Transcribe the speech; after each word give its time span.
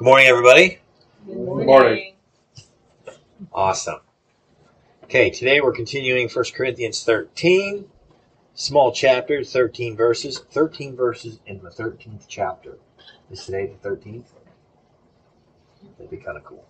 Good 0.00 0.06
morning, 0.06 0.28
everybody. 0.28 0.78
Good 1.26 1.36
morning. 1.36 1.66
morning. 1.66 2.14
Awesome. 3.52 4.00
Okay, 5.04 5.28
today 5.28 5.60
we're 5.60 5.74
continuing 5.74 6.26
1 6.26 6.44
Corinthians 6.54 7.04
13. 7.04 7.84
Small 8.54 8.92
chapter, 8.92 9.44
13 9.44 9.94
verses. 9.94 10.38
13 10.38 10.96
verses 10.96 11.40
in 11.44 11.62
the 11.62 11.68
13th 11.68 12.24
chapter. 12.28 12.78
Is 13.30 13.44
today 13.44 13.66
the 13.66 13.90
13th? 13.90 14.24
That'd 15.98 16.10
be 16.10 16.16
kind 16.16 16.38
of 16.38 16.44
cool. 16.44 16.64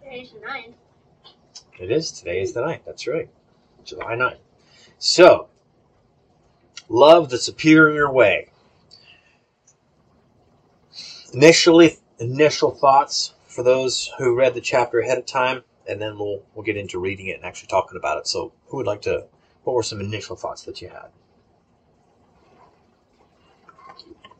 Today's 0.00 0.30
the 0.30 0.46
ninth. 0.46 0.76
It 1.80 1.90
is. 1.90 2.12
Today 2.12 2.40
is 2.40 2.52
the 2.52 2.60
9th. 2.60 2.84
That's 2.86 3.08
right. 3.08 3.28
July 3.84 4.14
9th. 4.14 4.38
So, 4.98 5.48
love 6.88 7.30
the 7.30 7.38
superior 7.38 8.08
way. 8.08 8.50
Initially, 11.32 11.98
initial 12.24 12.70
thoughts 12.70 13.34
for 13.46 13.62
those 13.62 14.10
who 14.18 14.34
read 14.34 14.54
the 14.54 14.60
chapter 14.60 15.00
ahead 15.00 15.18
of 15.18 15.26
time, 15.26 15.62
and 15.88 16.00
then 16.00 16.18
we'll 16.18 16.42
we'll 16.54 16.64
get 16.64 16.76
into 16.76 16.98
reading 16.98 17.28
it 17.28 17.36
and 17.36 17.44
actually 17.44 17.68
talking 17.68 17.96
about 17.96 18.18
it. 18.18 18.26
So, 18.26 18.52
who 18.66 18.78
would 18.78 18.86
like 18.86 19.02
to? 19.02 19.26
What 19.64 19.74
were 19.74 19.82
some 19.82 20.00
initial 20.00 20.36
thoughts 20.36 20.62
that 20.62 20.82
you 20.82 20.88
had? 20.88 21.08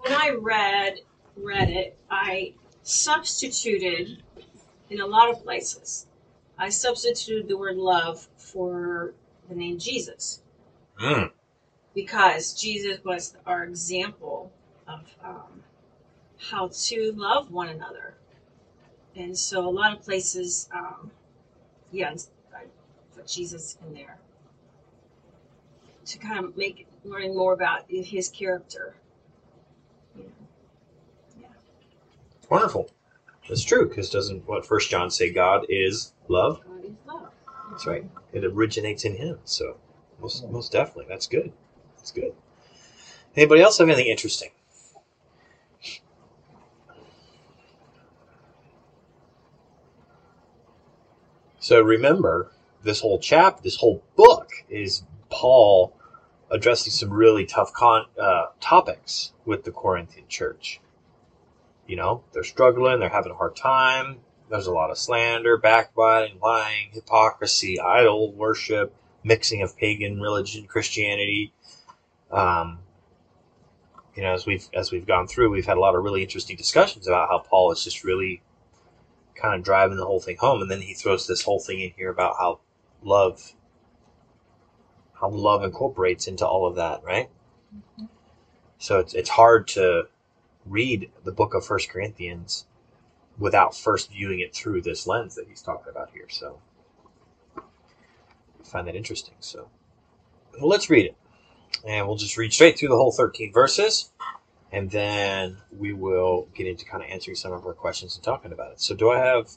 When 0.00 0.12
I 0.12 0.36
read 0.38 1.00
read 1.36 1.70
it, 1.70 1.98
I 2.10 2.54
substituted 2.82 4.22
in 4.90 5.00
a 5.00 5.06
lot 5.06 5.30
of 5.30 5.42
places. 5.42 6.06
I 6.58 6.68
substituted 6.68 7.48
the 7.48 7.56
word 7.56 7.76
love 7.76 8.28
for 8.36 9.14
the 9.48 9.54
name 9.54 9.78
Jesus 9.78 10.40
Mm. 11.00 11.32
because 11.94 12.54
Jesus 12.54 13.02
was 13.04 13.36
our 13.46 13.64
example 13.64 14.52
of 14.86 15.00
um, 15.24 15.64
how 16.50 16.70
to 16.72 17.12
love 17.16 17.50
one 17.50 17.68
another. 17.68 18.14
And 19.16 19.36
so 19.36 19.66
a 19.66 19.70
lot 19.70 19.92
of 19.92 20.02
places, 20.02 20.68
um, 20.74 21.10
yeah, 21.92 22.14
I 22.54 22.64
put 23.14 23.26
Jesus 23.26 23.78
in 23.86 23.94
there 23.94 24.18
to 26.06 26.18
kind 26.18 26.44
of 26.44 26.56
make 26.56 26.86
learning 27.04 27.36
more 27.36 27.52
about 27.52 27.84
his 27.88 28.28
character. 28.28 28.94
You 30.16 30.24
know. 31.42 31.48
Wonderful. 32.50 32.90
That's 33.48 33.62
true 33.62 33.88
because 33.88 34.10
doesn't 34.10 34.48
what 34.48 34.66
First 34.66 34.90
John 34.90 35.10
say? 35.10 35.30
God 35.30 35.66
is 35.68 36.12
love. 36.28 36.60
God 36.66 36.84
is 36.84 36.92
love. 37.06 37.30
That's 37.70 37.86
right. 37.86 38.04
It 38.32 38.44
originates 38.44 39.04
in 39.04 39.16
Him. 39.16 39.38
So 39.44 39.76
most 40.20 40.48
most 40.48 40.72
definitely, 40.72 41.06
that's 41.08 41.26
good. 41.26 41.52
That's 41.98 42.10
good. 42.10 42.32
Anybody 43.36 43.60
else 43.60 43.78
have 43.78 43.88
anything 43.88 44.06
interesting? 44.06 44.50
So 51.64 51.80
remember, 51.80 52.52
this 52.82 53.00
whole 53.00 53.18
chap, 53.18 53.62
this 53.62 53.76
whole 53.76 54.04
book 54.16 54.50
is 54.68 55.02
Paul 55.30 55.96
addressing 56.50 56.92
some 56.92 57.10
really 57.10 57.46
tough 57.46 57.72
con- 57.72 58.04
uh, 58.20 58.48
topics 58.60 59.32
with 59.46 59.64
the 59.64 59.72
Corinthian 59.72 60.28
church. 60.28 60.82
You 61.86 61.96
know, 61.96 62.22
they're 62.34 62.44
struggling, 62.44 63.00
they're 63.00 63.08
having 63.08 63.32
a 63.32 63.36
hard 63.36 63.56
time. 63.56 64.18
There's 64.50 64.66
a 64.66 64.74
lot 64.74 64.90
of 64.90 64.98
slander, 64.98 65.56
backbiting, 65.56 66.38
lying, 66.38 66.90
hypocrisy, 66.92 67.80
idol 67.80 68.30
worship, 68.32 68.94
mixing 69.22 69.62
of 69.62 69.74
pagan 69.74 70.20
religion, 70.20 70.66
Christianity. 70.66 71.54
Um, 72.30 72.80
you 74.14 74.22
know, 74.22 74.34
as 74.34 74.44
we've 74.44 74.68
as 74.74 74.92
we've 74.92 75.06
gone 75.06 75.28
through, 75.28 75.48
we've 75.48 75.64
had 75.64 75.78
a 75.78 75.80
lot 75.80 75.94
of 75.94 76.04
really 76.04 76.22
interesting 76.22 76.56
discussions 76.56 77.08
about 77.08 77.30
how 77.30 77.38
Paul 77.38 77.72
is 77.72 77.82
just 77.82 78.04
really 78.04 78.42
kind 79.34 79.54
of 79.54 79.64
driving 79.64 79.96
the 79.96 80.06
whole 80.06 80.20
thing 80.20 80.36
home, 80.36 80.62
and 80.62 80.70
then 80.70 80.82
he 80.82 80.94
throws 80.94 81.26
this 81.26 81.42
whole 81.42 81.60
thing 81.60 81.80
in 81.80 81.92
here 81.96 82.10
about 82.10 82.36
how 82.38 82.60
love, 83.02 83.54
how 85.20 85.28
love 85.28 85.62
incorporates 85.64 86.26
into 86.26 86.46
all 86.46 86.66
of 86.66 86.76
that, 86.76 87.02
right? 87.04 87.28
So 88.78 88.98
it's 88.98 89.14
it's 89.14 89.30
hard 89.30 89.66
to 89.68 90.08
read 90.66 91.10
the 91.24 91.32
book 91.32 91.54
of 91.54 91.64
First 91.64 91.88
Corinthians 91.88 92.66
without 93.38 93.76
first 93.76 94.10
viewing 94.12 94.40
it 94.40 94.54
through 94.54 94.82
this 94.82 95.06
lens 95.06 95.34
that 95.34 95.48
he's 95.48 95.62
talking 95.62 95.90
about 95.90 96.10
here. 96.12 96.28
So 96.28 96.60
I 97.56 98.64
find 98.64 98.86
that 98.86 98.94
interesting. 98.94 99.34
So 99.40 99.68
well, 100.58 100.68
let's 100.68 100.90
read 100.90 101.06
it. 101.06 101.16
And 101.86 102.06
we'll 102.06 102.16
just 102.16 102.36
read 102.36 102.52
straight 102.52 102.78
through 102.78 102.88
the 102.88 102.96
whole 102.96 103.12
13 103.12 103.52
verses. 103.52 104.12
And 104.74 104.90
then 104.90 105.58
we 105.70 105.92
will 105.92 106.48
get 106.52 106.66
into 106.66 106.84
kind 106.84 107.00
of 107.00 107.08
answering 107.08 107.36
some 107.36 107.52
of 107.52 107.64
our 107.64 107.74
questions 107.74 108.16
and 108.16 108.24
talking 108.24 108.50
about 108.50 108.72
it. 108.72 108.80
So, 108.80 108.96
do 108.96 109.08
I 109.08 109.18
have 109.20 109.52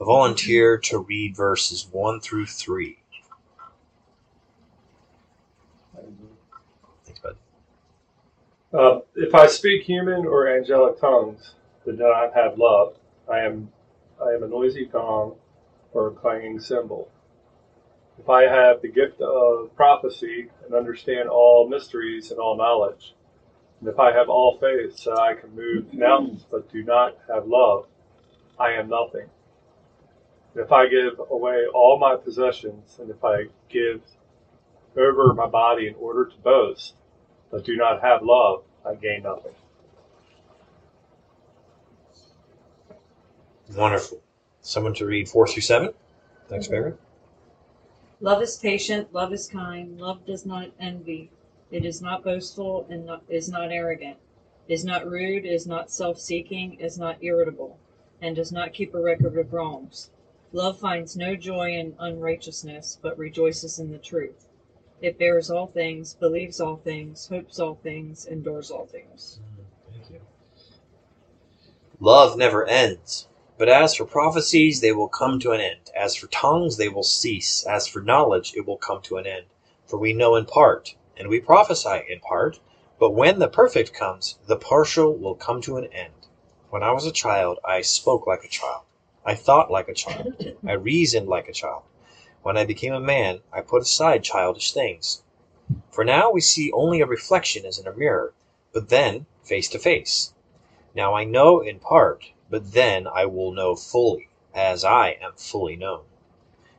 a 0.00 0.06
volunteer 0.06 0.78
to 0.78 1.00
read 1.00 1.36
verses 1.36 1.86
1 1.92 2.20
through 2.20 2.46
3? 2.46 2.96
Thanks, 7.04 7.20
bud. 7.20 7.36
Uh, 8.72 9.00
if 9.14 9.34
I 9.34 9.48
speak 9.48 9.82
human 9.82 10.24
or 10.24 10.48
angelic 10.48 10.98
tongues, 10.98 11.56
but 11.84 11.98
do 11.98 12.02
not 12.04 12.32
have 12.32 12.56
love, 12.56 12.96
I 13.30 13.40
am 13.40 13.70
I 14.18 14.30
am 14.30 14.44
a 14.44 14.48
noisy 14.48 14.86
gong 14.86 15.36
or 15.92 16.06
a 16.08 16.10
clanging 16.12 16.58
cymbal. 16.58 17.10
If 18.18 18.30
I 18.30 18.44
have 18.44 18.80
the 18.80 18.88
gift 18.88 19.20
of 19.20 19.76
prophecy 19.76 20.48
and 20.64 20.74
understand 20.74 21.28
all 21.28 21.68
mysteries 21.68 22.30
and 22.30 22.40
all 22.40 22.56
knowledge, 22.56 23.14
and 23.84 23.92
if 23.92 24.00
I 24.00 24.12
have 24.12 24.30
all 24.30 24.56
faith 24.56 24.96
so 24.96 25.14
I 25.14 25.34
can 25.34 25.54
move 25.54 25.92
mountains 25.92 26.46
but 26.50 26.72
do 26.72 26.82
not 26.82 27.18
have 27.28 27.46
love, 27.46 27.86
I 28.58 28.70
am 28.70 28.88
nothing. 28.88 29.28
And 30.54 30.64
if 30.64 30.72
I 30.72 30.88
give 30.88 31.20
away 31.30 31.66
all 31.66 31.98
my 31.98 32.16
possessions, 32.16 32.96
and 32.98 33.10
if 33.10 33.22
I 33.22 33.48
give 33.68 34.00
over 34.96 35.34
my 35.34 35.46
body 35.46 35.86
in 35.86 35.96
order 35.96 36.24
to 36.24 36.36
boast, 36.38 36.94
but 37.50 37.66
do 37.66 37.76
not 37.76 38.00
have 38.00 38.22
love, 38.22 38.62
I 38.86 38.94
gain 38.94 39.24
nothing. 39.24 39.52
Wonderful. 43.76 44.22
Someone 44.62 44.94
to 44.94 45.04
read 45.04 45.28
4 45.28 45.46
through 45.46 45.60
7? 45.60 45.92
Thanks, 46.48 46.68
Barry. 46.68 46.94
Love 48.22 48.40
is 48.40 48.56
patient, 48.56 49.12
love 49.12 49.34
is 49.34 49.46
kind, 49.46 50.00
love 50.00 50.24
does 50.24 50.46
not 50.46 50.70
envy, 50.80 51.28
it 51.74 51.84
is 51.84 52.00
not 52.00 52.22
boastful 52.22 52.86
and 52.88 53.04
not, 53.04 53.24
is 53.28 53.48
not 53.48 53.72
arrogant, 53.72 54.16
is 54.68 54.84
not 54.84 55.10
rude, 55.10 55.44
is 55.44 55.66
not 55.66 55.90
self 55.90 56.20
seeking, 56.20 56.74
is 56.74 56.96
not 56.96 57.18
irritable, 57.20 57.76
and 58.22 58.36
does 58.36 58.52
not 58.52 58.72
keep 58.72 58.94
a 58.94 59.00
record 59.00 59.36
of 59.36 59.52
wrongs. 59.52 60.10
Love 60.52 60.78
finds 60.78 61.16
no 61.16 61.34
joy 61.34 61.72
in 61.72 61.96
unrighteousness, 61.98 63.00
but 63.02 63.18
rejoices 63.18 63.80
in 63.80 63.90
the 63.90 63.98
truth. 63.98 64.46
It 65.02 65.18
bears 65.18 65.50
all 65.50 65.66
things, 65.66 66.14
believes 66.14 66.60
all 66.60 66.76
things, 66.76 67.26
hopes 67.26 67.58
all 67.58 67.74
things, 67.74 68.24
endures 68.24 68.70
all 68.70 68.86
things. 68.86 69.40
Thank 69.90 70.10
you. 70.10 70.20
Love 71.98 72.38
never 72.38 72.64
ends. 72.68 73.26
But 73.58 73.68
as 73.68 73.96
for 73.96 74.04
prophecies, 74.04 74.80
they 74.80 74.92
will 74.92 75.08
come 75.08 75.40
to 75.40 75.50
an 75.50 75.60
end. 75.60 75.90
As 75.96 76.14
for 76.14 76.28
tongues, 76.28 76.76
they 76.76 76.88
will 76.88 77.02
cease. 77.02 77.66
As 77.66 77.88
for 77.88 78.00
knowledge, 78.00 78.54
it 78.54 78.64
will 78.64 78.78
come 78.78 79.02
to 79.02 79.16
an 79.16 79.26
end. 79.26 79.46
For 79.86 79.98
we 79.98 80.12
know 80.12 80.36
in 80.36 80.46
part, 80.46 80.94
and 81.16 81.28
we 81.28 81.40
prophesy 81.40 82.02
in 82.08 82.20
part. 82.20 82.60
But 82.98 83.10
when 83.10 83.38
the 83.38 83.48
perfect 83.48 83.92
comes, 83.92 84.38
the 84.46 84.56
partial 84.56 85.14
will 85.16 85.34
come 85.34 85.60
to 85.62 85.76
an 85.76 85.86
end. 85.92 86.28
When 86.70 86.82
I 86.82 86.92
was 86.92 87.06
a 87.06 87.12
child, 87.12 87.58
I 87.64 87.82
spoke 87.82 88.26
like 88.26 88.44
a 88.44 88.48
child. 88.48 88.82
I 89.24 89.34
thought 89.34 89.70
like 89.70 89.88
a 89.88 89.94
child. 89.94 90.56
I 90.66 90.72
reasoned 90.72 91.28
like 91.28 91.48
a 91.48 91.52
child. 91.52 91.82
When 92.42 92.56
I 92.56 92.64
became 92.64 92.92
a 92.92 93.00
man, 93.00 93.40
I 93.52 93.60
put 93.60 93.82
aside 93.82 94.22
childish 94.22 94.72
things. 94.72 95.22
For 95.90 96.04
now 96.04 96.30
we 96.30 96.40
see 96.40 96.70
only 96.72 97.00
a 97.00 97.06
reflection 97.06 97.64
as 97.64 97.78
in 97.78 97.86
a 97.86 97.92
mirror, 97.96 98.34
but 98.72 98.88
then 98.88 99.26
face 99.42 99.68
to 99.70 99.78
face. 99.78 100.34
Now 100.94 101.14
I 101.14 101.24
know 101.24 101.60
in 101.60 101.78
part, 101.78 102.32
but 102.50 102.72
then 102.72 103.06
I 103.06 103.24
will 103.26 103.52
know 103.52 103.74
fully, 103.76 104.28
as 104.52 104.84
I 104.84 105.16
am 105.22 105.32
fully 105.36 105.76
known. 105.76 106.04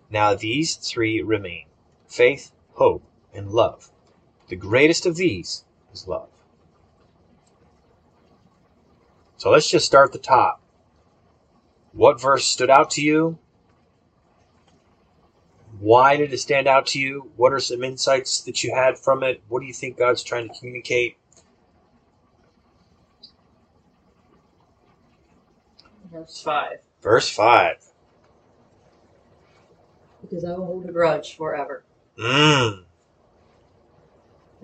Now 0.10 0.36
these 0.36 0.76
three 0.76 1.22
remain 1.22 1.66
faith, 2.08 2.52
hope, 2.74 3.04
and 3.34 3.52
love. 3.52 3.92
The 4.48 4.56
greatest 4.56 5.06
of 5.06 5.16
these 5.16 5.66
is 5.94 6.08
love. 6.08 6.30
So 9.38 9.50
let's 9.50 9.70
just 9.70 9.86
start 9.86 10.10
at 10.10 10.14
the 10.14 10.20
top. 10.20 10.62
What 11.94 12.22
verse 12.22 12.46
stood 12.46 12.70
out 12.70 12.92
to 12.92 13.02
you? 13.02 13.38
Why 15.80 16.16
did 16.16 16.34
it 16.34 16.38
stand 16.40 16.68
out 16.68 16.88
to 16.88 17.00
you? 17.00 17.32
What 17.36 17.54
are 17.54 17.60
some 17.60 17.84
insights 17.84 18.42
that 18.42 18.64
you 18.64 18.74
had 18.74 18.98
from 18.98 19.24
it? 19.24 19.42
What 19.50 19.60
do 19.60 19.66
you 19.66 19.74
think 19.74 19.98
God's 19.98 20.24
trying 20.24 20.48
to 20.48 20.54
communicate? 20.58 21.18
Verse 26.12 26.42
5. 26.42 26.78
Verse 27.02 27.30
5. 27.30 27.86
because 30.22 30.44
I 30.44 30.54
will 30.54 30.66
hold 30.66 30.90
a 30.90 30.92
grudge 30.92 31.36
forever. 31.36 31.84
Mmm. 32.18 32.84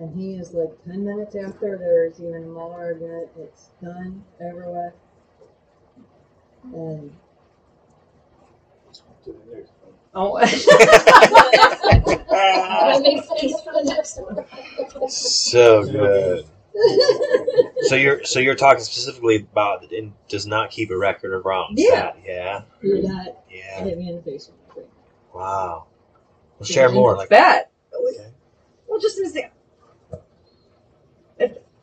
And 0.02 0.10
he 0.20 0.34
is 0.34 0.52
like 0.52 0.70
10 0.84 1.04
minutes 1.04 1.36
after 1.36 1.78
there's 1.78 2.18
even 2.20 2.50
more 2.50 2.74
argument, 2.74 3.28
it's 3.38 3.68
done, 3.80 4.24
over 4.40 4.68
with. 4.68 4.94
And 6.74 7.12
To 9.24 9.30
the 9.30 9.38
next 9.56 9.70
one. 9.80 9.92
Oh, 10.12 10.38
I 12.34 12.98
make 13.00 13.22
space 13.22 13.60
for 13.60 13.72
the 13.74 13.84
next 13.84 14.18
one. 14.20 14.44
so 15.08 15.84
good. 15.84 16.46
So 17.82 17.94
you're 17.94 18.24
so 18.24 18.40
you're 18.40 18.56
talking 18.56 18.82
specifically 18.82 19.36
about 19.36 19.92
and 19.92 20.12
does 20.28 20.48
not 20.48 20.72
keep 20.72 20.90
a 20.90 20.96
record 20.98 21.32
of 21.32 21.44
wrongs. 21.44 21.74
Yeah. 21.78 21.90
That- 21.90 22.16
yeah. 22.26 22.62
you're 22.82 23.02
not 23.02 23.36
Yeah. 23.48 23.84
hit 23.84 23.98
me 23.98 24.08
in 24.08 24.16
the 24.16 24.22
face 24.22 24.48
with 24.48 24.56
my 24.68 24.74
drink. 24.74 24.90
Wow. 25.32 25.86
Share 26.64 26.90
more. 26.90 27.16
Like 27.16 27.28
bad. 27.28 27.68
Okay. 27.94 28.32
Well, 28.88 28.98
just 28.98 29.16
as 29.20 29.32
the, 29.32 29.44
if, 29.44 29.50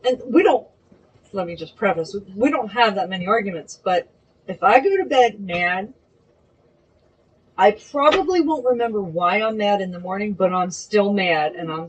and 0.06 0.22
we 0.26 0.44
don't. 0.44 0.68
Let 1.32 1.48
me 1.48 1.56
just 1.56 1.76
preface: 1.76 2.16
we 2.36 2.50
don't 2.50 2.70
have 2.70 2.96
that 2.96 3.10
many 3.10 3.28
arguments. 3.28 3.80
But 3.84 4.10
if 4.48 4.64
I 4.64 4.80
go 4.80 4.98
to 4.98 5.06
bed 5.06 5.40
mad, 5.40 5.94
I 7.58 7.72
probably 7.72 8.42
won't 8.42 8.66
remember 8.66 9.02
why 9.02 9.42
I'm 9.42 9.58
mad 9.58 9.82
in 9.82 9.92
the 9.92 10.00
morning, 10.00 10.34
but 10.34 10.54
I'm 10.54 10.72
still 10.72 11.14
mad, 11.14 11.54
and 11.54 11.72
I'm 11.72 11.88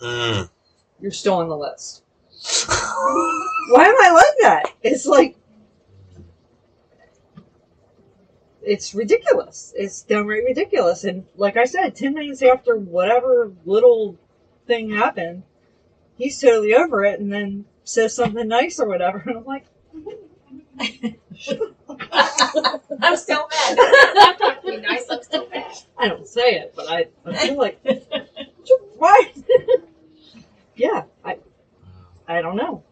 Mm. 0.00 0.50
you're 1.00 1.12
still 1.12 1.34
on 1.34 1.48
the 1.48 1.56
list. 1.56 2.02
Why 3.70 3.84
am 3.84 3.94
I 4.00 4.10
like 4.12 4.34
that? 4.40 4.72
It's 4.82 5.06
like 5.06 5.36
it's 8.62 8.94
ridiculous. 8.94 9.72
It's 9.76 10.02
downright 10.02 10.44
ridiculous. 10.44 11.04
And 11.04 11.26
like 11.36 11.56
I 11.56 11.64
said, 11.64 11.94
ten 11.94 12.14
minutes 12.14 12.42
after 12.42 12.76
whatever 12.76 13.52
little 13.64 14.16
thing 14.66 14.90
happened, 14.90 15.42
he's 16.16 16.40
totally 16.40 16.74
over 16.74 17.04
it, 17.04 17.20
and 17.20 17.32
then 17.32 17.64
says 17.84 18.14
something 18.14 18.48
nice 18.48 18.80
or 18.80 18.88
whatever, 18.88 19.18
and 19.26 19.38
I'm 19.38 19.44
like, 19.44 19.66
I'm 23.02 23.16
still 23.16 23.48
mad. 23.48 23.78
I'm 23.78 24.36
not 24.40 24.62
being 24.64 24.82
nice. 24.82 25.06
I'm 25.10 25.22
still 25.22 25.48
mad. 25.48 25.74
I 25.98 26.08
don't 26.08 26.26
say 26.26 26.56
it, 26.56 26.72
but 26.74 26.88
I, 26.90 27.06
I 27.24 27.36
feel 27.36 27.56
like, 27.56 27.80
why? 28.96 29.32
yeah, 30.74 31.04
I, 31.24 31.38
I 32.26 32.42
don't 32.42 32.56
know. 32.56 32.82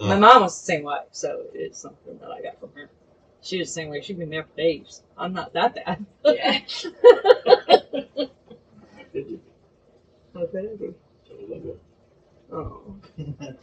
My 0.00 0.16
mom 0.16 0.42
was 0.42 0.58
the 0.58 0.64
same 0.64 0.84
way, 0.84 0.98
so 1.10 1.44
it's 1.54 1.80
something 1.80 2.18
that 2.18 2.30
I 2.30 2.40
got 2.40 2.60
from 2.60 2.70
her. 2.74 2.88
She 3.42 3.58
was 3.58 3.68
the 3.68 3.72
same 3.72 3.88
way. 3.88 4.00
She'd 4.00 4.18
been 4.18 4.30
there 4.30 4.44
for 4.44 4.56
days. 4.56 5.02
I'm 5.16 5.32
not 5.32 5.52
that 5.54 5.74
bad. 5.74 6.04
Yeah. 6.24 6.60
Did 9.12 9.30
you? 9.30 9.40
How 10.34 10.42
it 10.42 10.80
be? 10.80 10.94
A 12.50 12.56
little 12.56 12.96
bit. 13.16 13.58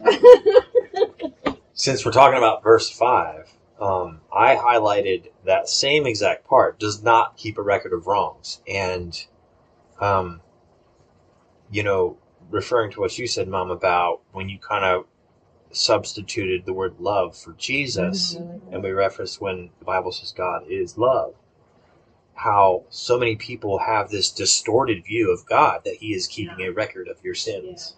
Oh. 1.48 1.58
Since 1.74 2.06
we're 2.06 2.12
talking 2.12 2.38
about 2.38 2.64
verse 2.64 2.90
five, 2.90 3.52
um, 3.80 4.22
I 4.34 4.56
highlighted 4.56 5.30
that 5.46 5.68
same 5.68 6.06
exact 6.06 6.48
part. 6.48 6.80
Does 6.80 7.04
not 7.04 7.38
keep 7.38 7.58
a 7.58 7.62
record 7.62 7.94
of 7.94 8.08
wrongs, 8.08 8.62
and 8.68 9.26
um, 10.00 10.42
you 11.72 11.84
know, 11.84 12.18
referring 12.50 12.92
to 12.92 13.00
what 13.02 13.18
you 13.18 13.28
said, 13.28 13.48
Mom, 13.48 13.72
about 13.72 14.22
when 14.32 14.50
you 14.50 14.60
kind 14.60 14.86
of 14.86 15.06
substituted 15.72 16.66
the 16.66 16.74
word 16.74 17.00
love 17.00 17.38
for 17.38 17.54
Jesus. 17.54 18.36
and 18.36 18.84
we 18.84 18.92
referenced 18.92 19.42
when 19.42 19.70
the 19.80 19.86
Bible 19.86 20.12
says 20.12 20.32
God 20.32 20.64
is 20.70 20.98
love, 20.98 21.36
how 22.36 22.84
so 22.90 23.18
many 23.20 23.36
people 23.36 23.80
have 23.80 24.10
this 24.10 24.32
distorted 24.32 25.04
view 25.06 25.32
of 25.32 25.46
God 25.46 25.82
that 25.86 25.96
He 25.96 26.14
is 26.14 26.28
keeping 26.28 26.62
a 26.62 26.72
record 26.72 27.08
of 27.08 27.24
your 27.24 27.36
sins 27.36 27.96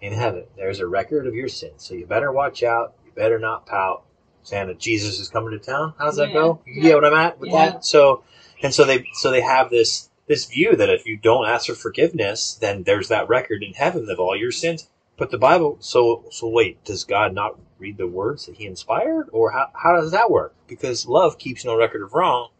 in 0.00 0.12
heaven. 0.12 0.44
There's 0.56 0.80
a 0.80 0.86
record 0.86 1.26
of 1.26 1.34
your 1.34 1.48
sins, 1.48 1.84
so 1.84 1.94
you 1.94 2.06
better 2.06 2.32
watch 2.32 2.62
out. 2.62 2.94
You 3.04 3.12
better 3.12 3.38
not 3.38 3.66
pout. 3.66 4.04
Santa, 4.42 4.74
Jesus 4.74 5.20
is 5.20 5.28
coming 5.28 5.50
to 5.50 5.58
town. 5.58 5.94
How's 5.98 6.16
that 6.16 6.28
Yeah. 6.28 6.34
go? 6.34 6.60
You 6.66 6.82
get 6.82 6.94
what 6.94 7.04
I'm 7.04 7.14
at 7.14 7.38
with 7.38 7.50
Yeah. 7.50 7.72
that? 7.72 7.84
So, 7.84 8.22
and 8.62 8.72
so 8.74 8.84
they 8.84 9.06
so 9.14 9.30
they 9.30 9.42
have 9.42 9.70
this 9.70 10.08
this 10.26 10.44
view 10.46 10.76
that 10.76 10.88
if 10.88 11.06
you 11.06 11.16
don't 11.16 11.48
ask 11.48 11.66
for 11.66 11.74
forgiveness, 11.74 12.54
then 12.54 12.84
there's 12.84 13.08
that 13.08 13.28
record 13.28 13.62
in 13.62 13.74
heaven 13.74 14.08
of 14.08 14.20
all 14.20 14.36
your 14.36 14.52
sins. 14.52 14.88
But 15.16 15.30
the 15.30 15.38
Bible, 15.38 15.76
so 15.80 16.24
so 16.30 16.48
wait, 16.48 16.82
does 16.84 17.04
God 17.04 17.34
not 17.34 17.58
read 17.78 17.98
the 17.98 18.06
words 18.06 18.46
that 18.46 18.56
He 18.56 18.66
inspired, 18.66 19.28
or 19.32 19.50
how 19.50 19.68
how 19.74 19.94
does 19.94 20.12
that 20.12 20.30
work? 20.30 20.54
Because 20.66 21.06
love 21.06 21.36
keeps 21.38 21.64
no 21.64 21.76
record 21.76 22.02
of 22.02 22.14
wrong. 22.14 22.50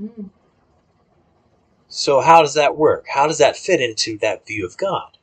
Mm. 0.00 0.30
So 1.86 2.20
how 2.20 2.42
does 2.42 2.54
that 2.54 2.76
work? 2.76 3.06
How 3.08 3.28
does 3.28 3.38
that 3.38 3.56
fit 3.56 3.80
into 3.80 4.18
that 4.18 4.46
view 4.46 4.66
of 4.66 4.76
God? 4.76 5.18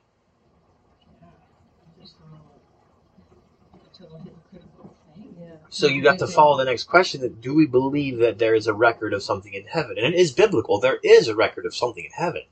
So 5.71 5.87
you 5.87 6.03
got 6.03 6.19
to 6.19 6.25
mm-hmm. 6.25 6.33
follow 6.33 6.57
the 6.57 6.65
next 6.65 6.83
question: 6.83 7.21
that 7.21 7.39
do 7.39 7.53
we 7.53 7.65
believe 7.65 8.19
that 8.19 8.37
there 8.37 8.53
is 8.53 8.67
a 8.67 8.73
record 8.73 9.13
of 9.13 9.23
something 9.23 9.53
in 9.53 9.65
heaven? 9.67 9.97
And 9.97 10.13
it 10.13 10.19
is 10.19 10.33
biblical. 10.33 10.79
There 10.79 10.99
is 11.01 11.29
a 11.29 11.35
record 11.35 11.65
of 11.65 11.73
something 11.73 12.03
in 12.03 12.11
heaven, 12.11 12.43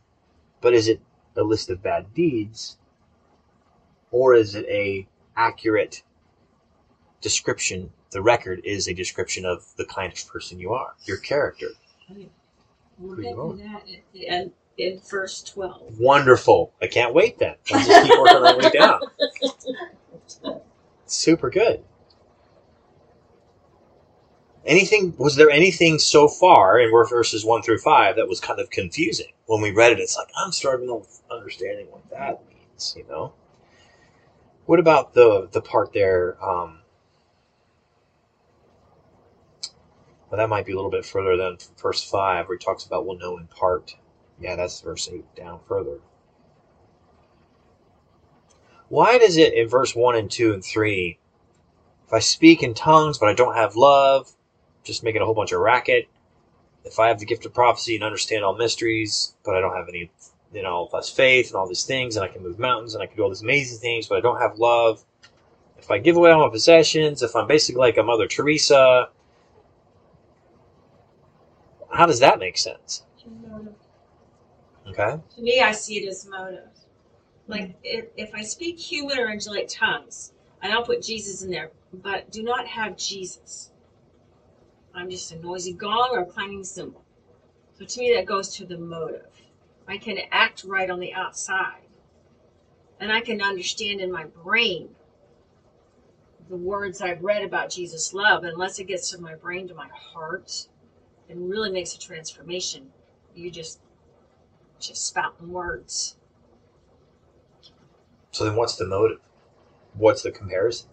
but 0.62 0.74
is 0.74 0.88
it 0.88 1.02
a 1.36 1.44
list 1.44 1.70
of 1.70 1.84
bad 1.84 2.14
deeds, 2.14 2.78
or 4.10 4.34
is 4.34 4.56
it 4.56 4.66
a 4.70 5.06
accurate 5.36 6.02
description? 7.20 7.92
The 8.12 8.22
record 8.22 8.62
is 8.64 8.88
a 8.88 8.94
description 8.94 9.46
of 9.46 9.66
the 9.76 9.86
kind 9.86 10.14
of 10.14 10.28
person 10.28 10.58
you 10.58 10.74
are, 10.74 10.96
your 11.04 11.18
character. 11.18 11.68
We'll 12.98 13.16
Who 13.16 13.22
get 13.22 13.36
to 13.36 13.58
that 13.64 13.82
at 13.98 14.14
the 14.14 14.28
end 14.30 14.52
in 14.78 15.02
verse 15.02 15.44
12. 15.44 16.00
Wonderful. 16.00 16.74
I 16.82 16.88
can't 16.88 17.14
wait 17.14 17.38
then. 17.38 17.56
Let's 17.70 17.86
just 17.86 18.08
keep 18.08 18.18
working 18.18 18.38
our 18.38 18.58
way 18.58 18.70
down. 18.72 20.62
Super 21.06 21.50
good. 21.50 21.84
Anything 24.66 25.16
was 25.18 25.36
there 25.36 25.50
anything 25.50 26.00
so 26.00 26.28
far 26.28 26.80
in 26.80 26.92
verses 26.92 27.46
one 27.46 27.62
through 27.62 27.80
five 27.80 28.18
that 28.18 28.28
was 28.28 28.40
kind 28.40 28.60
of 28.60 28.70
confusing? 28.70 29.32
When 29.46 29.62
we 29.62 29.72
read 29.72 29.94
it, 29.94 30.00
it's 30.00 30.18
like 30.18 30.30
I'm 30.36 30.52
struggling 30.52 30.94
with 31.00 31.22
understanding 31.32 31.88
what 31.90 32.10
that 32.12 32.42
means, 32.48 32.94
you 32.98 33.06
know? 33.10 33.34
What 34.66 34.80
about 34.80 35.14
the 35.14 35.48
the 35.52 35.62
part 35.62 35.94
there, 35.94 36.38
um 36.44 36.80
well 40.30 40.38
that 40.38 40.50
might 40.50 40.66
be 40.66 40.74
a 40.74 40.76
little 40.76 40.92
bit 40.92 41.06
further 41.06 41.36
than 41.38 41.58
verse 41.82 42.04
five 42.04 42.48
where 42.48 42.58
he 42.58 42.64
talks 42.64 42.86
about 42.86 43.06
we'll 43.06 43.18
know 43.18 43.38
in 43.38 43.48
part. 43.48 43.96
Yeah, 44.40 44.56
that's 44.56 44.80
verse 44.82 45.10
8 45.12 45.36
down 45.36 45.60
further. 45.68 46.00
Why 48.88 49.18
does 49.18 49.38
it 49.38 49.54
in 49.54 49.68
verse 49.68 49.96
1 49.96 50.16
and 50.16 50.32
2 50.32 50.54
and 50.54 50.64
3, 50.64 51.20
if 52.08 52.14
I 52.14 52.20
speak 52.20 52.64
in 52.64 52.74
tongues 52.74 53.18
but 53.18 53.30
I 53.30 53.34
don't 53.34 53.56
have 53.56 53.76
love, 53.76 54.32
just 54.90 55.04
making 55.04 55.22
a 55.22 55.26
whole 55.26 55.34
bunch 55.34 55.52
of 55.52 55.62
racket? 55.62 56.10
If 56.84 57.00
I 57.00 57.08
have 57.08 57.20
the 57.20 57.26
gift 57.26 57.46
of 57.46 57.54
prophecy 57.54 57.96
and 57.96 58.04
understand 58.04 58.44
all 58.44 58.56
mysteries, 58.56 59.36
but 59.46 59.56
I 59.56 59.62
don't 59.62 59.76
have 59.76 59.88
any, 59.88 60.12
you 60.54 60.64
know, 60.64 60.90
less 60.92 61.10
faith 61.10 61.48
and 61.48 61.56
all 61.56 61.68
these 61.68 61.86
things, 61.86 62.16
and 62.16 62.26
I 62.26 62.28
can 62.28 62.42
move 62.42 62.58
mountains 62.58 62.94
and 62.94 63.04
I 63.04 63.06
can 63.06 63.16
do 63.16 63.24
all 63.24 63.30
these 63.30 63.42
amazing 63.42 63.80
things, 63.80 64.08
but 64.08 64.18
I 64.18 64.22
don't 64.22 64.40
have 64.40 64.58
love. 64.58 65.04
If 65.78 65.92
I 65.92 66.00
give 66.00 66.18
away 66.18 66.32
all 66.32 66.46
my 66.46 66.52
possessions, 66.52 67.22
if 67.22 67.36
I'm 67.36 67.48
basically 67.48 67.80
like 67.80 67.98
a 67.98 68.04
Mother 68.04 68.28
Teresa, 68.28 69.10
how 71.92 72.06
does 72.06 72.20
that 72.20 72.40
make 72.40 72.58
sense? 72.58 73.04
Okay? 74.88 75.20
To 75.36 75.42
me, 75.42 75.62
I 75.62 75.72
see 75.72 75.98
it 75.98 76.08
as 76.08 76.28
motive. 76.28 76.68
Like, 77.48 77.76
if, 77.84 78.06
if 78.16 78.34
I 78.34 78.44
speak 78.44 78.80
human 78.80 79.20
or 79.20 79.28
angelic 79.28 79.68
tongues, 79.70 80.34
and 80.62 80.72
I 80.72 80.76
don't 80.76 80.86
put 80.86 81.02
Jesus 81.02 81.42
in 81.42 81.52
there, 81.52 81.72
but 81.94 82.32
do 82.32 82.44
not 82.44 82.68
have 82.68 82.98
Jesus. 82.98 83.72
I'm 84.94 85.10
just 85.10 85.32
a 85.32 85.40
noisy 85.40 85.74
gong 85.74 86.10
or 86.12 86.20
a 86.20 86.26
clanging 86.26 86.64
cymbal. 86.64 87.04
So 87.78 87.86
to 87.86 88.00
me, 88.00 88.14
that 88.16 88.26
goes 88.26 88.56
to 88.56 88.66
the 88.66 88.78
motive. 88.78 89.28
I 89.88 89.98
can 89.98 90.20
act 90.32 90.64
right 90.64 90.90
on 90.90 91.00
the 91.00 91.14
outside, 91.14 91.88
and 93.00 93.12
I 93.12 93.22
can 93.22 93.42
understand 93.42 94.02
in 94.02 94.12
my 94.12 94.26
brain 94.26 94.90
the 96.50 96.58
words 96.58 97.02
I've 97.02 97.24
read 97.24 97.44
about 97.44 97.72
Jesus' 97.72 98.14
love. 98.14 98.44
Unless 98.44 98.80
it 98.80 98.88
gets 98.88 99.10
to 99.12 99.22
my 99.22 99.36
brain, 99.36 99.68
to 99.68 99.74
my 99.74 99.88
heart, 99.94 100.68
and 101.30 101.50
really 101.50 101.72
makes 101.72 101.94
a 101.94 102.00
transformation, 102.00 102.92
you 103.34 103.50
just 103.50 103.80
just 104.80 105.06
spouting 105.08 105.52
words. 105.52 106.16
So 108.32 108.46
then 108.46 108.56
what's 108.56 108.76
the 108.76 108.86
motive? 108.86 109.20
What's 109.94 110.22
the 110.22 110.32
comparison? 110.32 110.89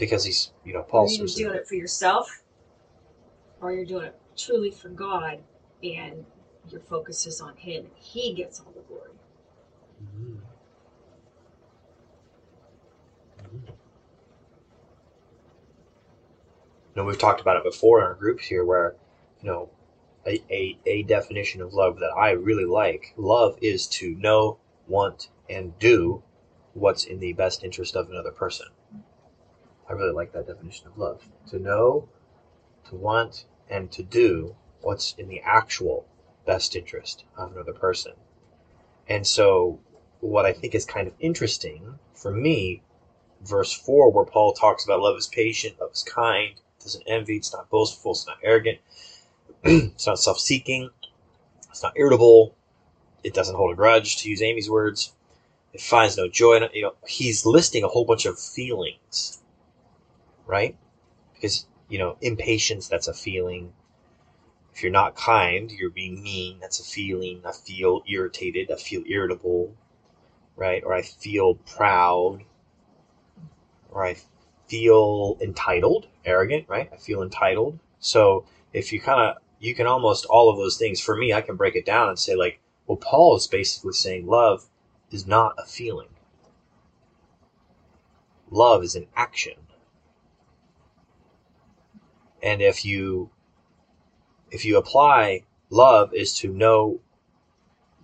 Because 0.00 0.24
he's, 0.24 0.50
you 0.64 0.72
know, 0.72 0.82
Paul's 0.82 1.12
either 1.12 1.26
doing 1.26 1.54
it 1.54 1.68
for 1.68 1.74
yourself 1.74 2.42
or 3.60 3.72
you're 3.72 3.84
doing 3.84 4.06
it 4.06 4.18
truly 4.36 4.70
for 4.70 4.88
God 4.88 5.38
and 5.84 6.24
your 6.70 6.80
focus 6.80 7.26
is 7.26 7.40
on 7.40 7.54
Him. 7.56 7.86
He 7.96 8.32
gets 8.32 8.60
all 8.60 8.72
the 8.72 8.80
glory. 8.80 9.10
Mhm. 10.02 10.40
Mhm. 13.42 13.66
You 13.66 13.72
know, 16.96 17.04
we've 17.04 17.18
talked 17.18 17.42
about 17.42 17.58
it 17.58 17.62
before 17.64 18.00
in 18.00 18.06
our 18.06 18.14
groups 18.14 18.46
here 18.46 18.64
where, 18.64 18.96
you 19.42 19.50
know, 19.50 19.68
a, 20.26 20.42
a, 20.50 20.78
a 20.86 21.02
definition 21.02 21.60
of 21.60 21.74
love 21.74 21.98
that 22.00 22.12
I 22.16 22.30
really 22.30 22.64
like. 22.64 23.12
Love 23.16 23.58
is 23.60 23.86
to 23.88 24.14
know, 24.14 24.58
want, 24.88 25.28
and 25.48 25.78
do 25.78 26.22
what's 26.72 27.04
in 27.04 27.20
the 27.20 27.34
best 27.34 27.62
interest 27.64 27.96
of 27.96 28.08
another 28.08 28.32
person. 28.32 28.68
I 29.90 29.94
really 29.94 30.12
like 30.12 30.32
that 30.32 30.46
definition 30.46 30.86
of 30.86 30.96
love. 30.96 31.28
To 31.50 31.58
know, 31.58 32.08
to 32.88 32.94
want, 32.94 33.44
and 33.68 33.90
to 33.90 34.04
do 34.04 34.54
what's 34.82 35.14
in 35.14 35.28
the 35.28 35.40
actual 35.40 36.06
best 36.46 36.76
interest 36.76 37.24
of 37.36 37.50
another 37.50 37.72
person. 37.72 38.12
And 39.08 39.26
so, 39.26 39.80
what 40.20 40.46
I 40.46 40.52
think 40.52 40.76
is 40.76 40.84
kind 40.84 41.08
of 41.08 41.14
interesting 41.18 41.98
for 42.14 42.30
me, 42.30 42.82
verse 43.40 43.72
4, 43.72 44.12
where 44.12 44.24
Paul 44.24 44.52
talks 44.52 44.84
about 44.84 45.00
love 45.00 45.18
is 45.18 45.26
patient, 45.26 45.80
love 45.80 45.90
is 45.92 46.04
kind, 46.04 46.54
doesn't 46.80 47.02
envy, 47.08 47.36
it's 47.36 47.52
not 47.52 47.68
boastful, 47.68 48.12
it's 48.12 48.28
not 48.28 48.38
arrogant, 48.44 48.78
it's 49.64 50.06
not 50.06 50.20
self 50.20 50.38
seeking, 50.38 50.90
it's 51.68 51.82
not 51.82 51.94
irritable, 51.96 52.54
it 53.24 53.34
doesn't 53.34 53.56
hold 53.56 53.72
a 53.72 53.74
grudge, 53.74 54.18
to 54.18 54.30
use 54.30 54.40
Amy's 54.40 54.70
words, 54.70 55.14
it 55.72 55.80
finds 55.80 56.16
no 56.16 56.28
joy. 56.28 56.60
You 56.72 56.82
know, 56.82 56.94
he's 57.08 57.44
listing 57.44 57.82
a 57.82 57.88
whole 57.88 58.04
bunch 58.04 58.24
of 58.24 58.38
feelings, 58.38 59.39
right? 60.50 60.76
Because, 61.34 61.66
you 61.88 61.98
know, 61.98 62.16
impatience, 62.20 62.88
that's 62.88 63.08
a 63.08 63.14
feeling. 63.14 63.72
If 64.74 64.82
you're 64.82 64.92
not 64.92 65.16
kind, 65.16 65.70
you're 65.70 65.90
being 65.90 66.22
mean, 66.22 66.58
that's 66.60 66.80
a 66.80 66.84
feeling. 66.84 67.42
I 67.46 67.52
feel 67.52 68.02
irritated, 68.08 68.70
I 68.70 68.76
feel 68.76 69.02
irritable, 69.06 69.74
right? 70.56 70.82
Or 70.84 70.92
I 70.92 71.02
feel 71.02 71.54
proud, 71.54 72.40
or 73.90 74.04
I 74.04 74.16
feel 74.68 75.38
entitled, 75.40 76.06
arrogant, 76.24 76.66
right? 76.68 76.90
I 76.92 76.96
feel 76.96 77.22
entitled. 77.22 77.78
So 77.98 78.44
if 78.72 78.92
you 78.92 79.00
kind 79.00 79.20
of, 79.20 79.42
you 79.58 79.74
can 79.74 79.86
almost 79.86 80.24
all 80.26 80.50
of 80.50 80.56
those 80.56 80.78
things. 80.78 81.00
For 81.00 81.16
me, 81.16 81.32
I 81.32 81.42
can 81.42 81.56
break 81.56 81.74
it 81.74 81.84
down 81.84 82.08
and 82.08 82.18
say, 82.18 82.34
like, 82.34 82.60
well, 82.86 82.96
Paul 82.96 83.36
is 83.36 83.46
basically 83.46 83.92
saying 83.92 84.26
love 84.26 84.66
is 85.10 85.26
not 85.26 85.54
a 85.58 85.64
feeling. 85.64 86.08
Love 88.50 88.82
is 88.82 88.96
an 88.96 89.06
action. 89.14 89.54
And 92.42 92.62
if 92.62 92.84
you 92.84 93.30
if 94.50 94.64
you 94.64 94.76
apply 94.76 95.44
love 95.70 96.12
is 96.12 96.34
to 96.34 96.52
know, 96.52 97.00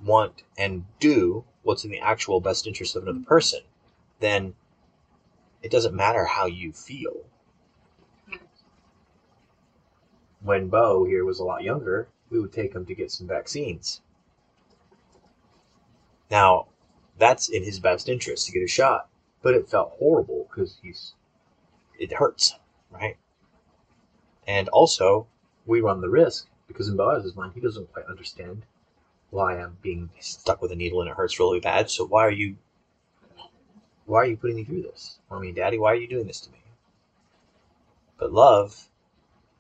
want, 0.03 0.45
and 0.57 0.85
do 1.01 1.45
what's 1.63 1.85
in 1.85 1.91
the 1.91 1.99
actual 1.99 2.41
best 2.41 2.67
interest 2.67 2.95
of 2.95 3.03
another 3.03 3.25
person, 3.27 3.61
then 4.21 4.55
it 5.63 5.71
doesn't 5.71 5.95
matter 5.95 6.25
how 6.25 6.47
you 6.47 6.73
feel. 6.73 7.25
When 10.41 10.69
Bo 10.69 11.05
here 11.05 11.25
was 11.25 11.41
a 11.41 11.45
lot 11.45 11.65
younger, 11.65 12.09
we 12.31 12.39
would 12.39 12.53
take 12.53 12.75
him 12.75 12.87
to 12.87 12.95
get 12.95 13.11
some 13.11 13.27
vaccines. 13.27 14.01
Now, 16.31 16.69
that's 17.19 17.49
in 17.49 17.65
his 17.65 17.81
best 17.81 18.09
interest 18.09 18.47
to 18.47 18.53
get 18.53 18.63
a 18.63 18.69
shot, 18.69 19.09
but 19.43 19.55
it 19.55 19.69
felt 19.69 19.97
horrible 19.99 20.49
because 20.49 20.79
he's 20.83 21.15
it 21.99 22.13
hurts, 22.13 22.55
right? 22.91 23.17
And 24.47 24.69
also, 24.69 25.27
we 25.65 25.81
run 25.81 26.01
the 26.01 26.09
risk 26.09 26.49
because 26.69 26.89
in 26.89 26.97
Boaz's 26.97 27.37
mind, 27.37 27.53
he 27.55 27.61
doesn't 27.61 27.93
quite 27.93 28.07
understand 28.07 28.63
why 29.31 29.59
I'm 29.59 29.77
being 29.83 30.11
stuck 30.21 30.63
with 30.63 30.73
a 30.73 30.77
needle 30.77 31.01
and 31.01 31.11
it 31.11 31.17
hurts 31.17 31.39
really 31.39 31.61
bad. 31.61 31.91
So 31.91 32.07
why 32.07 32.25
are 32.25 32.31
you 32.31 32.57
why 34.07 34.19
are 34.21 34.27
you 34.27 34.37
putting 34.37 34.57
me 34.57 34.65
through 34.65 34.83
this? 34.83 35.19
Mommy 35.31 35.49
and 35.49 35.57
Daddy, 35.57 35.79
why 35.79 35.93
are 35.93 35.97
you 35.97 36.07
doing 36.07 36.29
this 36.29 36.41
to 36.43 36.51
me? 36.51 36.59
But 38.19 38.33
love, 38.33 38.89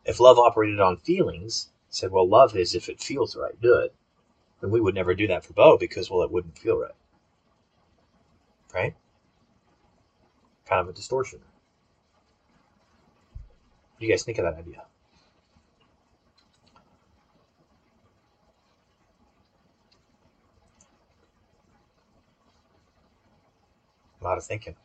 if 0.05 0.21
love 0.21 0.39
operated 0.39 0.81
on 0.81 0.99
feelings, 0.99 1.69
said, 1.89 2.13
well, 2.13 2.29
love 2.29 2.57
is 2.57 2.75
if 2.75 2.89
it 2.89 3.03
feels 3.03 3.37
right, 3.37 3.61
do 3.61 3.77
it, 3.77 3.95
then 4.61 4.71
we 4.71 4.81
would 4.81 4.95
never 4.95 5.15
do 5.15 5.27
that 5.27 5.45
for 5.45 5.53
Bo 5.53 5.77
because, 5.77 6.11
well, 6.11 6.23
it 6.23 6.31
wouldn't 6.31 6.59
feel 6.59 6.79
right. 6.79 6.95
Right? 8.73 8.95
Kind 10.65 10.83
of 10.83 10.89
a 10.89 10.93
distortion. 10.93 11.41
You 13.99 14.09
guys 14.09 14.23
think 14.25 14.39
of 14.39 14.45
that 14.45 14.59
idea? 14.59 14.85
A 24.21 24.25
lot 24.25 24.39
of 24.39 24.45
thinking. 24.45 24.77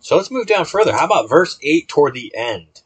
So 0.00 0.16
let's 0.16 0.30
move 0.30 0.46
down 0.46 0.64
further. 0.64 0.92
How 0.92 1.06
about 1.06 1.28
verse 1.28 1.58
8 1.62 1.88
toward 1.88 2.14
the 2.14 2.34
end? 2.34 2.82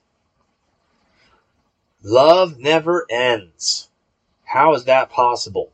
Love 2.02 2.58
never 2.58 3.06
ends. 3.10 3.88
How 4.44 4.74
is 4.74 4.84
that 4.84 5.10
possible? 5.10 5.72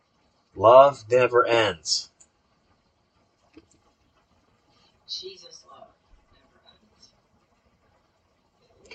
Love 0.55 1.05
never 1.11 1.45
ends. 1.45 2.11
Jesus' 5.09 5.65
love 5.71 5.89
never 6.33 6.65
ends. 6.69 7.09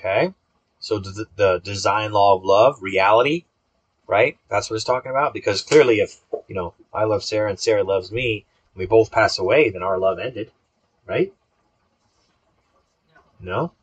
Okay? 0.07 0.33
So 0.79 0.99
the, 0.99 1.25
the 1.35 1.59
design 1.63 2.11
law 2.13 2.35
of 2.35 2.43
love, 2.43 2.81
reality, 2.81 3.45
right? 4.07 4.37
That's 4.49 4.69
what 4.69 4.75
it's 4.75 4.85
talking 4.85 5.11
about. 5.11 5.33
Because 5.33 5.61
clearly, 5.61 5.99
if, 5.99 6.21
you 6.47 6.55
know, 6.55 6.73
I 6.93 7.03
love 7.03 7.23
Sarah 7.23 7.49
and 7.49 7.59
Sarah 7.59 7.83
loves 7.83 8.11
me, 8.11 8.45
and 8.73 8.79
we 8.79 8.85
both 8.85 9.11
pass 9.11 9.37
away, 9.37 9.69
then 9.69 9.83
our 9.83 9.97
love 9.97 10.19
ended, 10.19 10.51
right? 11.05 11.33
No? 13.39 13.73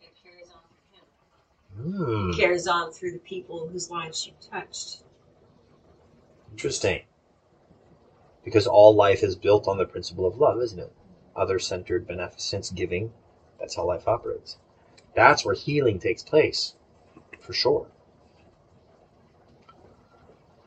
It 0.00 0.12
carries 0.22 0.48
on 0.50 0.60
through 0.90 1.92
him. 1.92 2.30
Hmm. 2.32 2.32
Carries 2.32 2.66
on 2.66 2.92
through 2.92 3.12
the 3.12 3.18
people 3.18 3.68
whose 3.68 3.90
lives 3.90 4.26
you 4.26 4.32
touched. 4.50 5.04
Interesting. 6.50 7.02
Because 8.44 8.66
all 8.66 8.94
life 8.94 9.22
is 9.22 9.36
built 9.36 9.68
on 9.68 9.78
the 9.78 9.86
principle 9.86 10.26
of 10.26 10.36
love, 10.38 10.60
isn't 10.60 10.80
it? 10.80 10.92
Other 11.36 11.60
centered 11.60 12.06
beneficence, 12.08 12.70
giving. 12.70 13.12
That's 13.60 13.76
how 13.76 13.86
life 13.86 14.08
operates. 14.08 14.58
That's 15.14 15.44
where 15.44 15.54
healing 15.54 15.98
takes 15.98 16.22
place, 16.22 16.74
for 17.40 17.52
sure. 17.52 17.86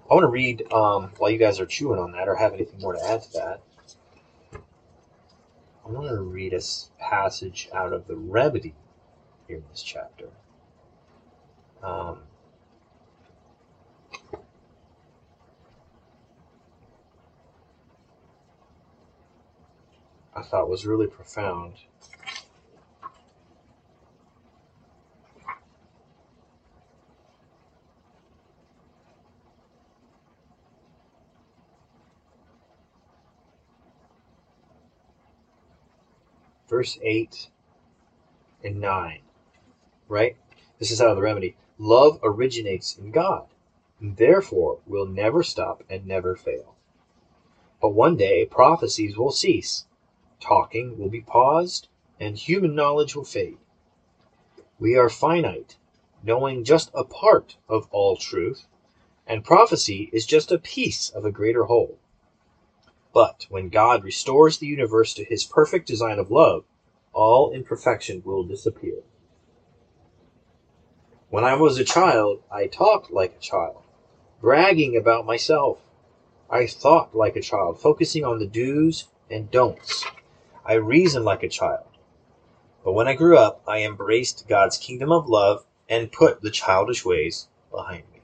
I 0.09 0.13
want 0.13 0.23
to 0.23 0.29
read, 0.29 0.71
um, 0.71 1.11
while 1.17 1.31
you 1.31 1.39
guys 1.39 1.59
are 1.59 1.65
chewing 1.65 1.99
on 1.99 2.11
that 2.11 2.27
or 2.27 2.35
have 2.35 2.53
anything 2.53 2.79
more 2.79 2.93
to 2.93 3.03
add 3.03 3.23
to 3.23 3.33
that, 3.33 3.61
I 5.85 5.89
want 5.89 6.07
to 6.09 6.21
read 6.21 6.53
a 6.53 6.61
passage 6.99 7.69
out 7.73 7.93
of 7.93 8.07
the 8.07 8.15
remedy 8.15 8.75
here 9.47 9.57
in 9.57 9.63
this 9.71 9.81
chapter. 9.81 10.29
Um, 11.83 12.19
I 20.35 20.41
thought 20.41 20.69
was 20.69 20.85
really 20.85 21.07
profound. 21.07 21.73
Verse 36.75 36.99
8 37.01 37.51
and 38.61 38.81
9, 38.81 39.21
right? 40.09 40.35
This 40.77 40.91
is 40.91 40.99
out 40.99 41.11
of 41.11 41.15
the 41.15 41.21
remedy. 41.21 41.55
Love 41.77 42.19
originates 42.21 42.97
in 42.97 43.11
God, 43.11 43.47
and 44.01 44.17
therefore 44.17 44.79
will 44.85 45.05
never 45.05 45.41
stop 45.41 45.85
and 45.89 46.05
never 46.05 46.35
fail. 46.35 46.75
But 47.81 47.93
one 47.93 48.17
day 48.17 48.45
prophecies 48.45 49.17
will 49.17 49.31
cease, 49.31 49.85
talking 50.41 50.99
will 50.99 51.07
be 51.07 51.21
paused, 51.21 51.87
and 52.19 52.37
human 52.37 52.75
knowledge 52.75 53.15
will 53.15 53.23
fade. 53.23 53.59
We 54.77 54.97
are 54.97 55.07
finite, 55.07 55.77
knowing 56.23 56.65
just 56.65 56.91
a 56.93 57.05
part 57.05 57.55
of 57.69 57.87
all 57.89 58.17
truth, 58.17 58.67
and 59.25 59.45
prophecy 59.45 60.09
is 60.11 60.25
just 60.25 60.51
a 60.51 60.59
piece 60.59 61.09
of 61.09 61.23
a 61.23 61.31
greater 61.31 61.63
whole. 61.63 61.97
But 63.15 63.45
when 63.47 63.69
God 63.69 64.03
restores 64.03 64.57
the 64.57 64.67
universe 64.67 65.13
to 65.13 65.23
his 65.23 65.45
perfect 65.45 65.87
design 65.87 66.19
of 66.19 66.31
love, 66.31 66.65
all 67.13 67.53
imperfection 67.53 68.21
will 68.25 68.43
disappear. 68.43 69.03
When 71.29 71.45
I 71.45 71.55
was 71.55 71.77
a 71.77 71.85
child, 71.85 72.43
I 72.51 72.67
talked 72.67 73.11
like 73.11 73.37
a 73.37 73.39
child, 73.39 73.81
bragging 74.41 74.97
about 74.97 75.25
myself. 75.25 75.79
I 76.49 76.67
thought 76.67 77.15
like 77.15 77.37
a 77.37 77.41
child, 77.41 77.79
focusing 77.79 78.25
on 78.25 78.39
the 78.39 78.45
do's 78.45 79.07
and 79.31 79.49
don'ts. 79.49 80.03
I 80.65 80.73
reasoned 80.73 81.23
like 81.23 81.43
a 81.43 81.47
child. 81.47 81.87
But 82.83 82.95
when 82.95 83.07
I 83.07 83.15
grew 83.15 83.37
up, 83.37 83.63
I 83.65 83.83
embraced 83.83 84.49
God's 84.49 84.77
kingdom 84.77 85.13
of 85.13 85.29
love 85.29 85.63
and 85.87 86.11
put 86.11 86.41
the 86.41 86.51
childish 86.51 87.05
ways 87.05 87.47
behind 87.71 88.03
me. 88.11 88.14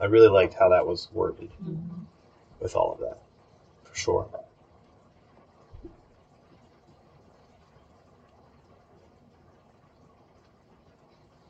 I 0.00 0.06
really 0.06 0.28
liked 0.28 0.54
how 0.54 0.68
that 0.70 0.86
was 0.86 1.08
worded 1.12 1.50
with 2.60 2.74
all 2.76 2.92
of 2.92 3.00
that, 3.00 3.18
for 3.84 3.94
sure. 3.94 4.28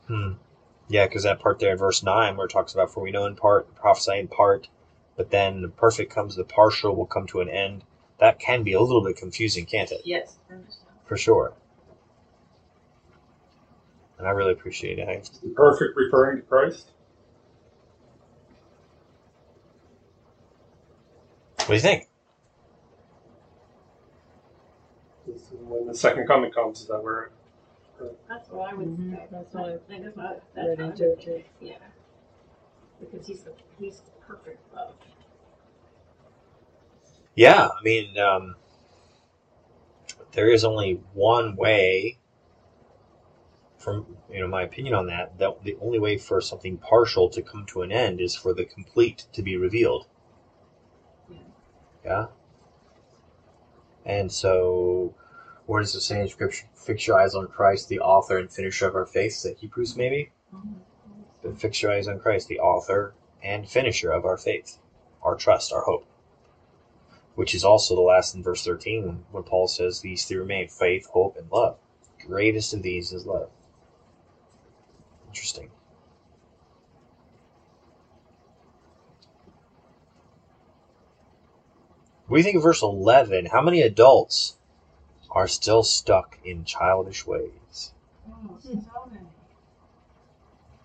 Hmm. 0.06 0.32
Yeah, 0.88 1.06
because 1.06 1.22
that 1.22 1.40
part 1.40 1.58
there 1.58 1.72
in 1.72 1.78
verse 1.78 2.02
9 2.02 2.36
where 2.36 2.46
it 2.46 2.50
talks 2.50 2.74
about, 2.74 2.92
For 2.92 3.02
we 3.02 3.10
know 3.10 3.24
in 3.24 3.36
part, 3.36 3.74
prophesy 3.74 4.18
in 4.18 4.28
part, 4.28 4.68
but 5.16 5.30
then 5.30 5.62
the 5.62 5.68
perfect 5.68 6.12
comes, 6.12 6.36
the 6.36 6.44
partial 6.44 6.94
will 6.94 7.06
come 7.06 7.26
to 7.28 7.40
an 7.40 7.48
end. 7.48 7.84
That 8.18 8.38
can 8.38 8.62
be 8.62 8.74
a 8.74 8.80
little 8.80 9.02
bit 9.02 9.16
confusing, 9.16 9.64
can't 9.64 9.90
it? 9.90 10.02
Yes. 10.04 10.36
For 11.06 11.16
sure. 11.16 11.54
And 14.18 14.26
I 14.28 14.30
really 14.30 14.52
appreciate 14.52 14.98
it. 14.98 15.08
I- 15.08 15.22
the 15.42 15.54
perfect 15.54 15.96
referring 15.96 16.36
to 16.36 16.42
Christ? 16.42 16.90
What 21.64 21.68
do 21.68 21.75
you 21.76 21.80
think? 21.80 22.09
This 25.26 25.42
is 25.42 25.52
When 25.62 25.87
the 25.87 25.94
second 25.94 26.26
coming 26.26 26.52
comes, 26.52 26.83
is 26.83 26.88
that 26.88 27.02
where? 27.02 27.30
That's 28.28 28.50
what 28.50 28.71
I 28.71 28.75
would 28.75 28.87
Mhm, 28.88 29.16
say. 29.16 29.26
that's 29.30 29.54
what 29.54 29.64
I 29.64 29.76
think 29.78 30.04
that's 30.04 30.16
what, 30.16 30.42
read 30.54 30.66
that's 30.66 30.78
how 30.78 30.85
I 30.85 30.88
into 30.90 31.12
it 31.12 31.21
too. 31.23 31.44
Yeah. 31.61 31.78
Because 33.00 33.26
he's 33.26 33.42
the 33.44 33.52
he's 33.78 34.00
the 34.00 34.11
perfect 34.26 34.61
love. 34.75 34.94
Yeah, 37.35 37.68
I 37.68 37.83
mean, 37.83 38.18
um, 38.18 38.56
there 40.33 40.49
is 40.49 40.64
only 40.64 41.00
one 41.14 41.56
way. 41.56 42.18
From 43.78 44.16
you 44.30 44.40
know 44.40 44.49
my 44.49 44.62
opinion 44.62 44.94
on 44.94 45.06
that, 45.06 45.38
that 45.38 45.62
the 45.62 45.76
only 45.80 45.99
way 45.99 46.18
for 46.18 46.40
something 46.40 46.78
partial 46.78 47.28
to 47.30 47.42
come 47.42 47.64
to 47.66 47.83
an 47.83 47.92
end 47.92 48.21
is 48.21 48.35
for 48.35 48.52
the 48.54 48.64
complete 48.64 49.26
to 49.33 49.42
be 49.42 49.56
revealed. 49.56 50.06
Yeah. 52.04 52.26
And 54.04 54.30
so, 54.30 55.14
where 55.66 55.80
does 55.80 56.04
say 56.04 56.20
in 56.20 56.28
Scripture? 56.28 56.66
Fix 56.75 57.06
your 57.06 57.18
eyes 57.18 57.34
on 57.34 57.49
Christ, 57.49 57.88
the 57.88 58.00
author 58.00 58.37
and 58.38 58.52
finisher 58.52 58.87
of 58.87 58.94
our 58.94 59.06
faith. 59.06 59.32
Is 59.32 59.58
Hebrews, 59.58 59.96
maybe? 59.96 60.30
But 61.42 61.58
fix 61.58 61.82
your 61.82 61.92
eyes 61.92 62.08
on 62.08 62.20
Christ, 62.20 62.49
the 62.49 62.61
author 62.61 63.14
and 63.42 63.68
finisher 63.68 64.11
of 64.11 64.25
our 64.25 64.37
faith, 64.37 64.78
our 65.23 65.37
trust, 65.37 65.73
our 65.73 65.82
hope. 65.82 66.06
Which 67.34 67.54
is 67.54 67.64
also 67.64 67.94
the 67.94 68.00
last 68.00 68.34
in 68.34 68.42
verse 68.42 68.64
13 68.64 69.06
when, 69.06 69.25
when 69.30 69.42
Paul 69.42 69.68
says 69.68 70.00
these 70.00 70.25
three 70.25 70.37
remain 70.37 70.68
faith, 70.68 71.06
hope, 71.06 71.37
and 71.37 71.50
love. 71.50 71.78
Greatest 72.26 72.73
of 72.73 72.82
these 72.82 73.12
is 73.12 73.26
love. 73.26 73.50
Interesting. 75.26 75.70
What 82.26 82.37
do 82.37 82.40
you 82.40 82.45
think 82.45 82.57
of 82.57 82.62
verse 82.62 82.81
11? 82.81 83.47
How 83.47 83.61
many 83.61 83.83
adults 83.83 84.57
are 85.31 85.47
still 85.47 85.83
stuck 85.83 86.38
in 86.43 86.64
childish 86.64 87.26
ways? 87.26 87.93
Oh, 88.26 88.57
so 88.62 88.71
many. 89.12 89.26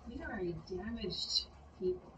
We 0.10 0.22
are 0.22 0.40
a 0.40 0.54
damaged 0.70 1.46
people. 1.80 2.12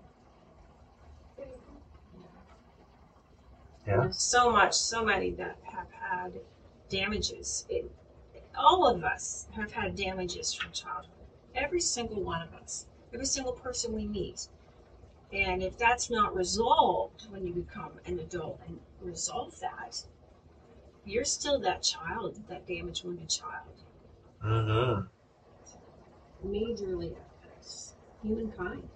Yeah. 3.85 3.97
There's 3.97 4.19
so 4.19 4.51
much, 4.51 4.73
so 4.73 5.03
many 5.03 5.31
that 5.31 5.57
have 5.63 5.91
had 5.91 6.33
damages. 6.89 7.65
It, 7.69 7.91
all 8.57 8.87
of 8.87 9.03
us 9.03 9.47
have 9.55 9.71
had 9.71 9.95
damages 9.95 10.51
from 10.51 10.71
childhood. 10.71 11.09
Every 11.53 11.81
single 11.81 12.21
one 12.21 12.41
of 12.41 12.53
us. 12.55 12.87
Every 13.13 13.25
single 13.25 13.53
person 13.53 13.93
we 13.93 14.05
meet. 14.05 14.47
And 15.31 15.61
if 15.61 15.77
that's 15.77 16.09
not 16.09 16.35
resolved 16.35 17.27
when 17.29 17.45
you 17.45 17.53
become 17.53 17.91
an 18.05 18.19
adult 18.19 18.59
and 18.67 18.79
resolve 19.01 19.59
that, 19.61 20.03
you're 21.05 21.25
still 21.25 21.59
that 21.59 21.83
child, 21.83 22.39
that 22.49 22.67
damaged, 22.67 23.03
wounded 23.05 23.29
child. 23.29 23.83
Mm-hmm. 24.45 25.07
Majorly 26.47 27.13
affects 27.13 27.95
humankind. 28.23 28.87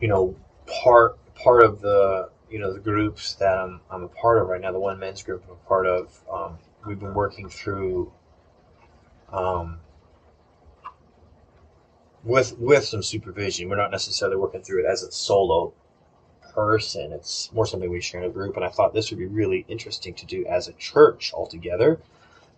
you 0.00 0.08
know, 0.08 0.34
part 0.66 1.18
part 1.36 1.62
of 1.64 1.80
the 1.80 2.30
you 2.50 2.58
know 2.58 2.72
the 2.72 2.80
groups 2.80 3.34
that 3.36 3.58
I'm 3.58 3.80
I'm 3.90 4.02
a 4.02 4.08
part 4.08 4.38
of 4.42 4.48
right 4.48 4.60
now, 4.60 4.72
the 4.72 4.80
one 4.80 4.98
men's 4.98 5.22
group 5.22 5.44
I'm 5.46 5.52
a 5.54 5.68
part 5.68 5.86
of. 5.86 6.20
Um, 6.32 6.58
we've 6.86 6.98
been 6.98 7.14
working 7.14 7.48
through 7.48 8.12
um, 9.32 9.80
with 12.24 12.58
with 12.58 12.84
some 12.84 13.02
supervision. 13.02 13.68
We're 13.68 13.76
not 13.76 13.90
necessarily 13.90 14.36
working 14.36 14.62
through 14.62 14.84
it 14.84 14.86
as 14.90 15.02
a 15.02 15.12
solo 15.12 15.72
person. 16.54 17.12
It's 17.12 17.50
more 17.52 17.66
something 17.66 17.90
we 17.90 18.00
share 18.00 18.22
in 18.22 18.30
a 18.30 18.32
group, 18.32 18.56
and 18.56 18.64
I 18.64 18.68
thought 18.68 18.94
this 18.94 19.10
would 19.10 19.18
be 19.18 19.26
really 19.26 19.64
interesting 19.68 20.14
to 20.14 20.26
do 20.26 20.44
as 20.46 20.68
a 20.68 20.72
church 20.74 21.32
altogether. 21.32 22.00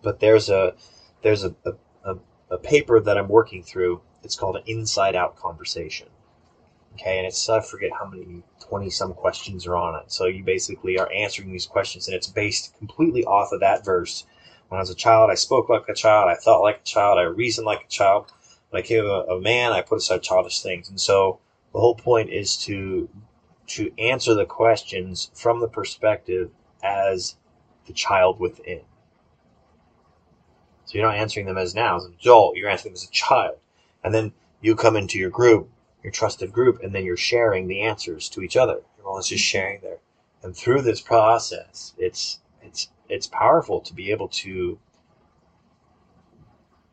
But 0.03 0.21
there's 0.21 0.49
a 0.49 0.75
there's 1.23 1.45
a, 1.45 1.55
a, 1.65 1.73
a, 2.05 2.17
a 2.51 2.59
paper 2.59 3.01
that 3.01 3.17
I'm 3.17 3.29
working 3.29 3.63
through. 3.63 4.03
It's 4.23 4.37
called 4.37 4.57
an 4.57 4.63
inside 4.67 5.17
out 5.17 5.37
conversation. 5.37 6.09
Okay, 6.95 7.19
and 7.19 7.27
it's 7.27 7.49
I 7.49 7.61
forget 7.61 7.91
how 7.99 8.07
many 8.07 8.43
twenty 8.61 8.91
some 8.91 9.15
questions 9.15 9.67
are 9.67 9.77
on 9.77 10.01
it. 10.01 10.13
So 10.13 10.27
you 10.27 10.45
basically 10.45 10.99
are 10.99 11.11
answering 11.13 11.51
these 11.51 11.67
questions, 11.67 12.07
and 12.07 12.15
it's 12.15 12.27
based 12.29 12.77
completely 12.79 13.25
off 13.25 13.53
of 13.53 13.61
that 13.61 13.85
verse. 13.85 14.27
When 14.69 14.79
I 14.79 14.83
was 14.83 14.91
a 14.91 14.95
child, 14.95 15.31
I 15.31 15.35
spoke 15.35 15.69
like 15.69 15.89
a 15.89 15.95
child, 15.95 16.31
I 16.31 16.35
thought 16.37 16.63
like 16.63 16.81
a 16.81 16.85
child, 16.85 17.19
I 17.19 17.23
reasoned 17.23 17.67
like 17.67 17.85
a 17.85 17.89
child. 17.89 18.33
When 18.71 18.81
I 18.81 18.83
became 18.83 19.05
a, 19.05 19.21
a 19.35 19.41
man, 19.41 19.73
I 19.73 19.83
put 19.83 19.99
aside 19.99 20.23
childish 20.23 20.63
things. 20.63 20.89
And 20.89 21.01
so 21.01 21.39
the 21.73 21.79
whole 21.81 21.95
point 21.95 22.31
is 22.31 22.57
to 22.65 23.09
to 23.67 23.93
answer 23.99 24.35
the 24.35 24.47
questions 24.47 25.31
from 25.35 25.61
the 25.61 25.69
perspective 25.69 26.51
as 26.83 27.37
the 27.87 27.93
child 27.93 28.39
within. 28.39 28.83
So 30.85 30.99
you're 30.99 31.07
not 31.07 31.17
answering 31.17 31.47
them 31.47 31.59
as 31.59 31.75
now 31.75 31.97
as 31.97 32.05
an 32.05 32.15
adult, 32.21 32.57
you're 32.57 32.69
answering 32.69 32.93
them 32.93 33.01
as 33.01 33.09
a 33.09 33.11
child. 33.11 33.57
And 34.03 34.13
then 34.13 34.33
you 34.61 34.77
come 34.77 34.97
into 34.97 35.19
your 35.19 35.31
group 35.31 35.71
your 36.05 36.13
trusted 36.13 36.53
group, 36.53 36.83
and 36.83 36.95
then 36.95 37.05
you're 37.05 37.17
sharing 37.17 37.67
the 37.67 37.81
answers 37.81 38.29
to 38.29 38.43
each 38.43 38.57
other. 38.57 38.83
Everyone's 38.99 39.29
just 39.29 39.43
sharing 39.43 39.81
there, 39.81 39.99
and 40.43 40.55
through 40.55 40.83
this 40.83 41.01
process, 41.01 41.95
it's 41.99 42.41
it's 42.63 42.91
it's 43.09 43.27
powerful 43.27 43.81
to 43.81 43.95
be 43.95 44.11
able 44.11 44.29
to 44.29 44.79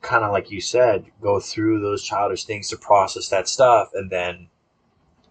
kind 0.01 0.23
of 0.23 0.31
like 0.31 0.49
you 0.49 0.61
said, 0.61 1.05
go 1.21 1.39
through 1.39 1.79
those 1.79 2.03
childish 2.03 2.45
things 2.45 2.69
to 2.69 2.77
process 2.77 3.29
that 3.29 3.47
stuff, 3.47 3.89
and 3.93 4.09
then 4.09 4.47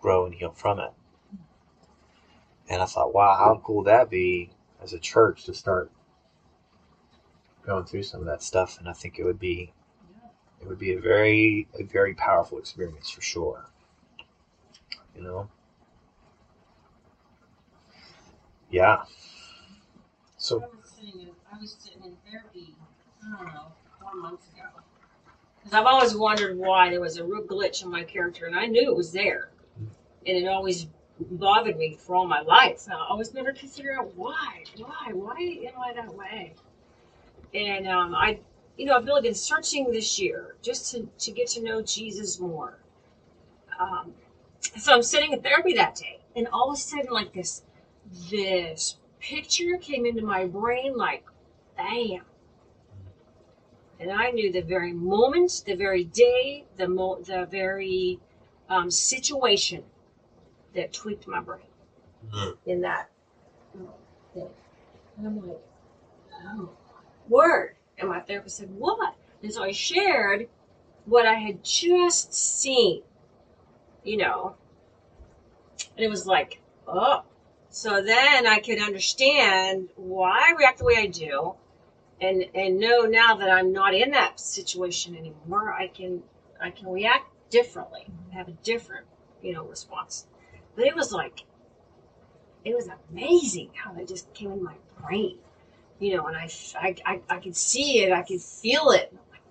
grow 0.00 0.26
and 0.26 0.35
heal 0.35 0.53
from 0.53 0.79
it. 0.79 0.92
And 2.70 2.80
I 2.80 2.87
thought, 2.87 3.12
wow, 3.12 3.37
how 3.37 3.61
cool 3.62 3.78
would 3.78 3.87
that 3.87 4.09
be 4.09 4.50
as 4.83 4.94
a 4.94 4.98
church 4.98 5.44
to 5.44 5.54
start 5.54 5.90
going 7.66 7.85
through 7.85 8.04
some 8.04 8.20
of 8.20 8.26
that 8.26 8.42
stuff? 8.42 8.78
And 8.78 8.88
I 8.88 8.94
think 8.94 9.18
it 9.18 9.24
would 9.24 9.40
be 9.40 9.72
it 10.61 10.68
would 10.68 10.78
be 10.78 10.92
a 10.92 11.00
very 11.00 11.68
a 11.78 11.85
very 11.85 12.14
powerful 12.14 12.59
experience 12.59 13.11
for 13.11 13.22
sure 13.22 13.66
you 15.16 15.22
know 15.22 15.48
yeah 18.70 19.02
so 20.37 20.62
I 20.62 20.66
was 20.66 20.90
sitting 20.90 21.20
in, 21.20 21.28
I 21.52 21.59
was 21.61 21.76
sitting 21.78 22.02
in 22.02 22.16
therapy, 22.30 22.74
I 23.22 23.44
don't 23.44 23.52
know, 23.52 23.66
four 24.00 24.14
months 24.14 24.46
ago. 24.54 24.68
Because 25.59 25.78
I've 25.78 25.85
always 25.85 26.16
wondered 26.16 26.56
why 26.56 26.88
there 26.88 27.00
was 27.00 27.18
a 27.18 27.24
real 27.24 27.42
glitch 27.42 27.83
in 27.83 27.90
my 27.90 28.04
character, 28.04 28.46
and 28.46 28.56
I 28.56 28.64
knew 28.64 28.90
it 28.90 28.96
was 28.96 29.12
there. 29.12 29.50
Mm-hmm. 29.78 29.92
And 30.26 30.38
it 30.38 30.48
always 30.48 30.87
bothered 31.30 31.76
me 31.76 31.96
for 31.98 32.16
all 32.16 32.26
my 32.26 32.40
life. 32.40 32.78
So 32.78 32.92
I 32.92 33.06
always 33.09 33.35
never 33.35 33.52
could 33.52 33.70
figure 33.70 33.96
out 33.98 34.14
why. 34.16 34.64
Why? 34.76 35.12
Why 35.12 35.37
am 35.66 35.80
I 35.80 35.92
that 35.94 36.14
way? 36.14 36.54
And 37.54 37.88
um, 37.88 38.14
I, 38.14 38.40
you 38.76 38.87
know, 38.87 38.96
I've 38.96 39.06
really 39.06 39.22
been 39.22 39.35
searching 39.35 39.90
this 39.90 40.18
year 40.18 40.54
just 40.62 40.92
to, 40.92 41.09
to 41.18 41.30
get 41.30 41.48
to 41.48 41.62
know 41.62 41.83
Jesus 41.83 42.38
more. 42.38 42.78
Um, 43.78 44.14
so 44.78 44.94
I'm 44.94 45.02
sitting 45.02 45.33
in 45.33 45.42
therapy 45.42 45.74
that 45.74 45.94
day, 45.94 46.20
and 46.37 46.46
all 46.48 46.70
of 46.70 46.76
a 46.76 46.80
sudden, 46.80 47.11
like 47.11 47.33
this, 47.33 47.62
this 48.30 48.96
picture 49.18 49.78
came 49.78 50.06
into 50.06 50.22
my 50.22 50.46
brain, 50.46 50.96
like, 50.96 51.24
bam. 51.76 52.22
And 53.98 54.11
I 54.11 54.30
knew 54.30 54.50
the 54.50 54.62
very 54.62 54.92
moment, 54.92 55.62
the 55.66 55.74
very 55.74 56.04
day, 56.04 56.64
the 56.76 56.88
mo- 56.88 57.20
the 57.20 57.46
very 57.50 58.18
um, 58.68 58.90
situation 58.90 59.85
that 60.74 60.92
tweaked 60.92 61.26
my 61.26 61.40
brain 61.40 61.66
Mhm. 62.26 62.56
in 62.66 62.80
that 62.83 63.11
thing. 64.35 64.50
And 65.16 65.26
I'm 65.26 65.48
like, 65.48 65.61
oh, 66.44 66.70
word. 67.28 67.76
And 67.98 68.09
my 68.09 68.20
therapist 68.20 68.56
said, 68.56 68.70
what? 68.74 69.14
And 69.42 69.52
so 69.52 69.62
I 69.62 69.72
shared 69.72 70.48
what 71.04 71.26
I 71.26 71.35
had 71.35 71.64
just 71.64 72.33
seen, 72.35 73.02
you 74.04 74.16
know. 74.16 74.56
And 75.96 76.04
it 76.04 76.09
was 76.09 76.26
like, 76.26 76.61
oh. 76.87 77.24
So 77.68 78.02
then 78.02 78.46
I 78.46 78.59
could 78.59 78.80
understand 78.80 79.90
why 79.96 80.48
I 80.48 80.54
react 80.59 80.78
the 80.78 80.85
way 80.85 80.96
I 80.96 81.06
do 81.06 81.54
and 82.20 82.44
and 82.54 82.78
know 82.78 83.02
now 83.02 83.37
that 83.37 83.50
I'm 83.50 83.72
not 83.72 83.94
in 83.94 84.11
that 84.11 84.38
situation 84.38 85.16
anymore, 85.16 85.72
I 85.72 85.88
can 85.88 86.22
I 86.61 86.70
can 86.70 86.88
react 86.88 87.26
differently, 87.50 88.06
have 88.33 88.48
a 88.48 88.52
different 88.62 89.06
you 89.42 89.52
know 89.52 89.64
response. 89.64 90.26
But 90.76 90.87
it 90.87 90.94
was 90.96 91.12
like 91.12 91.42
it 92.64 92.74
was 92.74 92.88
amazing 93.11 93.70
how 93.74 93.92
that 93.92 94.09
just 94.09 94.33
came 94.35 94.52
in 94.52 94.62
my 94.62 94.74
brain, 95.00 95.38
you 95.98 96.16
know, 96.16 96.26
and 96.26 96.37
I 96.37 96.48
I 96.80 96.94
I, 97.06 97.20
I 97.30 97.38
could 97.38 97.56
see 97.56 98.00
it, 98.00 98.12
I 98.12 98.22
could 98.22 98.40
feel 98.42 98.90
it. 98.90 99.12
Like, 99.33 99.42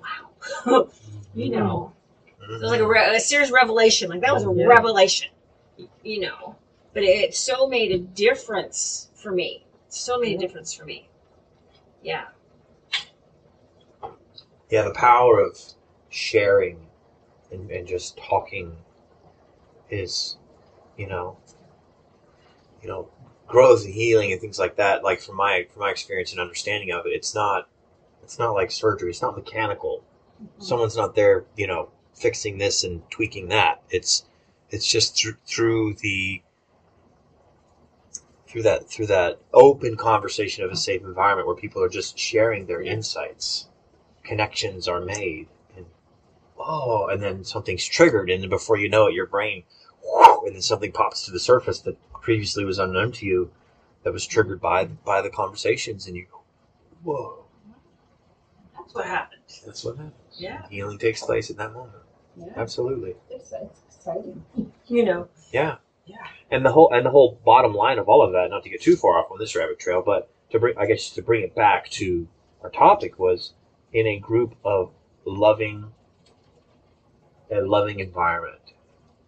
wow, 0.00 0.30
wow, 0.66 0.88
you 1.34 1.50
know, 1.50 1.92
it 2.42 2.48
was 2.50 2.62
like 2.62 2.80
a, 2.80 2.86
re- 2.86 3.16
a 3.16 3.20
serious 3.20 3.50
revelation. 3.50 4.10
Like 4.10 4.20
that 4.22 4.34
was 4.34 4.44
a 4.44 4.50
Yeah. 4.50 4.66
revelation, 4.66 5.30
you 6.02 6.20
know, 6.20 6.56
but 6.94 7.02
it 7.04 7.34
so 7.34 7.66
made 7.68 7.92
a 7.92 7.98
difference 7.98 9.10
for 9.14 9.32
me. 9.32 9.64
So 9.88 10.18
made 10.18 10.36
a 10.36 10.38
difference 10.40 10.74
for 10.74 10.84
me. 10.84 11.08
Yeah. 12.02 12.26
Yeah, 14.70 14.82
the 14.82 14.92
power 14.92 15.40
of 15.40 15.58
sharing 16.08 16.88
and, 17.50 17.70
and 17.70 17.86
just 17.86 18.16
talking 18.16 18.76
is, 19.90 20.36
you 20.96 21.06
know, 21.06 21.36
you 22.82 22.88
know, 22.88 23.08
growth 23.46 23.84
and 23.84 23.94
healing 23.94 24.32
and 24.32 24.40
things 24.40 24.58
like 24.58 24.76
that. 24.76 25.04
Like 25.04 25.20
from 25.20 25.36
my 25.36 25.66
from 25.72 25.80
my 25.80 25.90
experience 25.90 26.32
and 26.32 26.40
understanding 26.40 26.92
of 26.92 27.06
it, 27.06 27.10
it's 27.10 27.34
not 27.34 27.68
it's 28.22 28.38
not 28.38 28.52
like 28.52 28.70
surgery. 28.70 29.10
It's 29.10 29.22
not 29.22 29.36
mechanical. 29.36 30.02
Mm-hmm. 30.42 30.62
Someone's 30.62 30.96
not 30.96 31.14
there, 31.14 31.44
you 31.56 31.66
know, 31.66 31.90
fixing 32.14 32.58
this 32.58 32.84
and 32.84 33.08
tweaking 33.10 33.48
that. 33.48 33.82
It's 33.90 34.24
it's 34.70 34.86
just 34.86 35.16
through 35.16 35.36
through 35.46 35.94
the 35.94 36.42
through 38.48 38.62
that 38.62 38.88
through 38.88 39.06
that 39.06 39.38
open 39.52 39.96
conversation 39.96 40.64
of 40.64 40.70
a 40.70 40.76
safe 40.76 41.02
environment 41.02 41.46
where 41.46 41.56
people 41.56 41.82
are 41.82 41.88
just 41.88 42.18
sharing 42.18 42.66
their 42.66 42.80
insights 42.80 43.68
connections 44.24 44.88
are 44.88 45.00
made 45.00 45.46
oh 46.66 47.06
and 47.08 47.22
then 47.22 47.44
something's 47.44 47.84
triggered 47.84 48.28
and 48.30 48.42
then 48.42 48.50
before 48.50 48.76
you 48.76 48.88
know 48.88 49.06
it 49.06 49.14
your 49.14 49.26
brain 49.26 49.62
whoo, 50.04 50.46
and 50.46 50.54
then 50.54 50.62
something 50.62 50.92
pops 50.92 51.24
to 51.24 51.30
the 51.30 51.38
surface 51.40 51.80
that 51.80 51.96
previously 52.20 52.64
was 52.64 52.78
unknown 52.78 53.12
to 53.12 53.24
you 53.26 53.50
that 54.02 54.12
was 54.12 54.26
triggered 54.26 54.60
by 54.60 54.84
by 54.84 55.22
the 55.22 55.30
conversations 55.30 56.06
and 56.06 56.16
you 56.16 56.26
go 56.30 56.40
whoa 57.02 57.44
That's 58.76 58.94
what 58.94 59.06
happened. 59.06 59.40
that's 59.64 59.84
what 59.84 59.96
happens 59.96 60.14
Yeah. 60.38 60.66
healing 60.68 60.98
takes 60.98 61.22
place 61.22 61.50
in 61.50 61.56
that 61.56 61.72
moment 61.72 62.02
Yeah. 62.36 62.52
absolutely 62.56 63.14
It's, 63.30 63.52
it's 63.52 63.80
exciting. 63.96 64.44
You 64.86 65.04
know. 65.04 65.28
yeah 65.52 65.76
Yeah. 66.04 66.16
and 66.50 66.64
the 66.66 66.72
whole 66.72 66.92
and 66.92 67.06
the 67.06 67.10
whole 67.10 67.38
bottom 67.44 67.74
line 67.74 67.98
of 67.98 68.08
all 68.08 68.22
of 68.22 68.32
that 68.32 68.50
not 68.50 68.62
to 68.64 68.70
get 68.70 68.82
too 68.82 68.96
far 68.96 69.18
off 69.18 69.30
on 69.30 69.38
this 69.38 69.54
rabbit 69.56 69.78
trail 69.78 70.02
but 70.04 70.30
to 70.50 70.58
bring 70.58 70.76
i 70.78 70.86
guess 70.86 71.10
to 71.10 71.22
bring 71.22 71.42
it 71.42 71.54
back 71.54 71.88
to 71.90 72.26
our 72.62 72.70
topic 72.70 73.18
was 73.18 73.52
in 73.92 74.06
a 74.06 74.18
group 74.18 74.54
of 74.64 74.90
loving 75.24 75.92
a 77.50 77.60
loving 77.60 78.00
environment 78.00 78.72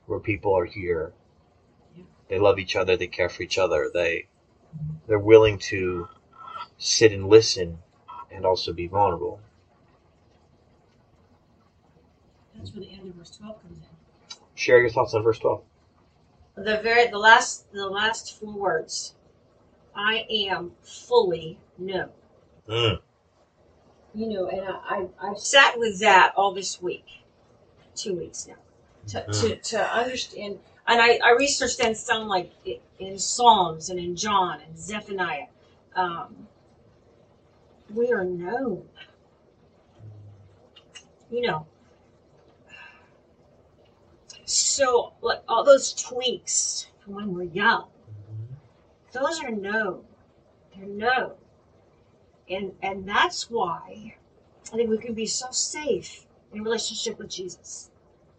where 0.07 0.19
people 0.21 0.57
are 0.57 0.65
here 0.65 1.13
Yeah. 1.97 2.05
they 2.29 2.39
love 2.39 2.59
each 2.59 2.77
other 2.77 2.97
they 2.97 3.07
care 3.07 3.29
for 3.29 3.43
each 3.43 3.59
other 3.59 3.91
they 3.93 4.27
they're 5.07 5.19
willing 5.19 5.59
to 5.59 6.09
sit 6.79 7.13
and 7.13 7.29
listen 7.29 7.79
and 8.31 8.45
also 8.47 8.73
be 8.73 8.87
vulnerable 8.87 9.41
That's 12.57 12.73
where 12.73 12.81
the 12.85 12.93
end 12.93 13.09
of 13.09 13.15
verse 13.15 13.37
12 13.37 13.63
comes 13.63 13.79
in. 13.79 14.39
share 14.55 14.81
your 14.81 14.91
thoughts 14.91 15.15
on 15.15 15.23
verse 15.23 15.39
12 15.39 15.63
The 16.57 16.79
very 16.83 17.07
the 17.07 17.19
last 17.19 17.71
the 17.73 17.89
last 17.89 18.39
four 18.39 18.53
words. 18.53 19.15
I 19.95 20.27
am 20.31 20.73
fully 20.83 21.59
known. 21.79 22.11
mm. 22.69 23.01
You 24.15 24.29
know, 24.29 24.49
and 24.49 24.61
I, 24.67 24.73
I, 25.23 25.31
I've 25.31 25.39
sat 25.39 25.79
with 25.79 26.01
that 26.01 26.33
all 26.37 26.53
this 26.53 26.81
week, 26.83 27.05
two 27.99 28.15
weeks 28.15 28.47
now, 28.47 28.55
to, 29.09 29.27
to, 29.33 29.57
to 29.57 29.95
understand. 29.95 30.59
And 30.87 31.01
I, 31.01 31.19
I 31.25 31.35
researched 31.39 31.81
and 31.81 31.97
some 31.97 32.29
like 32.29 32.51
in 32.99 33.19
Psalms 33.19 33.91
and 33.91 33.99
in 33.99 34.17
John 34.17 34.61
and 34.67 34.79
Zephaniah. 34.79 35.47
Um, 35.95 36.49
we 37.95 38.13
are 38.13 38.25
known. 38.25 38.85
You 41.31 41.43
know. 41.43 41.67
So, 44.45 45.13
like 45.21 45.43
all 45.47 45.65
those 45.65 45.93
tweaks 45.93 46.87
from 47.05 47.15
when 47.15 47.35
we're 47.35 47.43
young, 47.43 47.89
those 49.13 49.43
are 49.43 49.51
known. 49.51 50.05
They're 50.75 50.87
known. 50.87 51.33
And 52.49 52.73
and 52.83 53.07
that's 53.07 53.51
why 53.51 54.17
I 54.73 54.77
think 54.77 54.89
we 54.89 54.99
can 54.99 55.15
be 55.15 55.27
so 55.27 55.49
safe 55.51 56.25
in 56.53 56.63
relationship 56.63 57.19
with 57.19 57.31
Jesus 57.31 57.91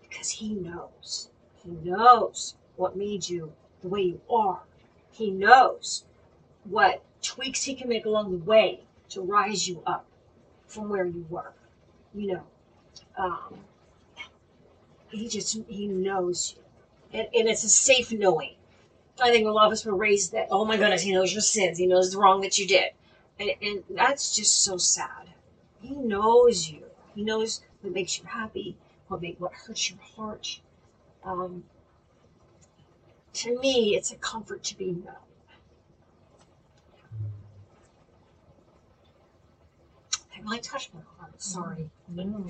because 0.02 0.30
He 0.30 0.54
knows. 0.54 1.30
He 1.64 1.72
knows 1.72 2.56
what 2.76 2.96
made 2.96 3.30
you 3.30 3.54
the 3.82 3.88
way 3.88 4.02
you 4.02 4.22
are. 4.30 4.62
He 5.12 5.32
knows 5.32 6.06
what 6.64 7.04
tweaks 7.22 7.64
He 7.64 7.76
can 7.76 7.90
make 7.90 8.06
along 8.06 8.32
the 8.32 8.46
way 8.46 8.82
to 9.10 9.22
rise 9.22 9.68
you 9.68 9.82
up 9.86 10.06
from 10.68 10.90
where 10.90 11.06
you 11.06 11.26
were. 11.30 11.54
You 12.14 12.34
know, 12.34 12.44
um, 13.18 13.60
He 15.10 15.28
just 15.28 15.58
He 15.68 15.88
knows 15.88 16.56
you, 16.56 17.20
and, 17.20 17.28
and 17.34 17.48
it's 17.48 17.64
a 17.64 17.70
safe 17.70 18.12
knowing. 18.12 18.56
I 19.22 19.32
think 19.32 19.46
a 19.46 19.52
lot 19.52 19.68
of 19.68 19.74
us 19.74 19.86
were 19.86 19.96
raised 19.96 20.32
that 20.32 20.48
oh 20.50 20.66
my 20.66 20.78
goodness, 20.78 21.02
He 21.02 21.12
knows 21.12 21.34
your 21.34 21.42
sins. 21.42 21.78
He 21.78 21.88
knows 21.88 22.12
the 22.12 22.18
wrong 22.18 22.42
that 22.42 22.58
you 22.58 22.68
did, 22.68 22.92
and, 23.40 23.52
and 23.62 23.84
that's 23.90 24.36
just 24.36 24.64
so 24.64 24.78
sad. 24.78 25.30
He 25.82 25.96
knows 25.96 26.70
you. 26.70 26.84
He 27.16 27.24
knows 27.24 27.62
what 27.82 27.94
makes 27.94 28.20
you 28.20 28.26
happy, 28.26 28.78
what 29.08 29.22
make 29.22 29.40
what 29.40 29.54
hurts 29.54 29.90
your 29.90 30.00
heart. 30.00 30.60
Um, 31.24 31.64
to 33.34 33.60
me, 33.60 33.96
it's 33.96 34.12
a 34.12 34.16
comfort 34.16 34.64
to 34.66 34.78
be 34.78 34.92
known. 34.92 35.16
It 40.36 40.44
really 40.44 40.60
touched 40.60 40.94
my 40.94 41.02
heart. 41.18 41.42
Sorry. 41.42 41.90
No, 42.08 42.46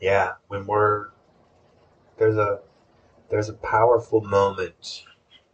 yeah 0.00 0.32
when 0.48 0.66
we're 0.66 1.08
there's 2.16 2.36
a 2.36 2.60
there's 3.30 3.48
a 3.48 3.54
powerful 3.54 4.20
moment 4.22 5.04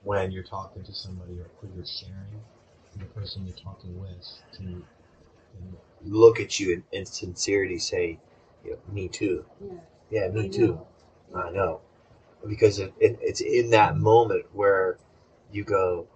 when 0.02 0.30
you're 0.30 0.42
talking 0.42 0.82
to 0.84 0.94
somebody 0.94 1.32
or 1.40 1.46
when 1.60 1.72
you're 1.74 1.84
sharing, 1.84 2.40
the 2.96 3.04
person 3.06 3.44
you're 3.44 3.56
talking 3.56 3.98
with 4.00 4.40
can 4.52 4.84
look 6.04 6.40
at 6.40 6.60
you 6.60 6.72
in, 6.72 6.84
in 6.92 7.06
sincerity 7.06 7.78
say 7.78 8.18
you 8.64 8.72
know, 8.72 8.78
me 8.92 9.08
too. 9.08 9.44
Yeah. 10.10 10.26
yeah 10.26 10.28
me 10.28 10.46
I 10.46 10.48
too. 10.48 10.68
know. 10.68 10.86
i 11.34 11.50
know. 11.50 11.80
Because 12.46 12.78
it, 12.78 12.92
it, 13.00 13.18
it's 13.22 13.40
in 13.40 13.70
that 13.70 13.96
moment 13.96 14.46
where 14.54 14.98
you 15.52 15.64
go 15.64 16.06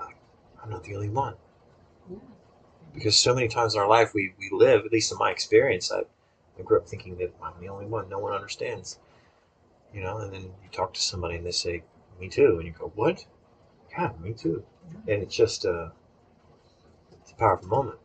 "I- 0.00 0.14
i'm 0.62 0.70
not 0.70 0.84
the 0.84 0.94
only 0.96 1.10
one. 1.10 1.36
Yeah. 2.10 2.16
because 2.94 3.18
so 3.18 3.34
many 3.34 3.48
times 3.48 3.74
in 3.74 3.80
our 3.80 3.88
life 3.88 4.12
we, 4.14 4.34
we 4.38 4.50
live 4.52 4.84
at 4.84 4.92
least 4.92 5.12
in 5.12 5.18
my 5.18 5.30
experience 5.30 5.90
I, 5.92 6.00
I 6.58 6.62
grew 6.62 6.78
up 6.78 6.88
thinking 6.88 7.16
that 7.18 7.32
i'm 7.42 7.54
the 7.60 7.68
only 7.68 7.86
one 7.86 8.08
no 8.08 8.18
one 8.18 8.32
understands. 8.34 8.98
You 9.94 10.02
know 10.02 10.18
and 10.18 10.32
then 10.34 10.42
you 10.42 10.70
talk 10.72 10.94
to 10.94 11.00
somebody 11.00 11.36
and 11.36 11.46
they 11.46 11.52
say 11.52 11.82
me 12.20 12.28
too. 12.28 12.56
And 12.58 12.66
you 12.66 12.74
go 12.78 12.92
what? 12.96 13.26
Yeah 13.92 14.12
me 14.20 14.32
too. 14.34 14.64
And 15.08 15.22
it's 15.22 15.36
just 15.36 15.66
uh 15.66 15.90
it's 17.22 17.30
a 17.32 17.34
powerful 17.36 17.68
moment 17.68 17.98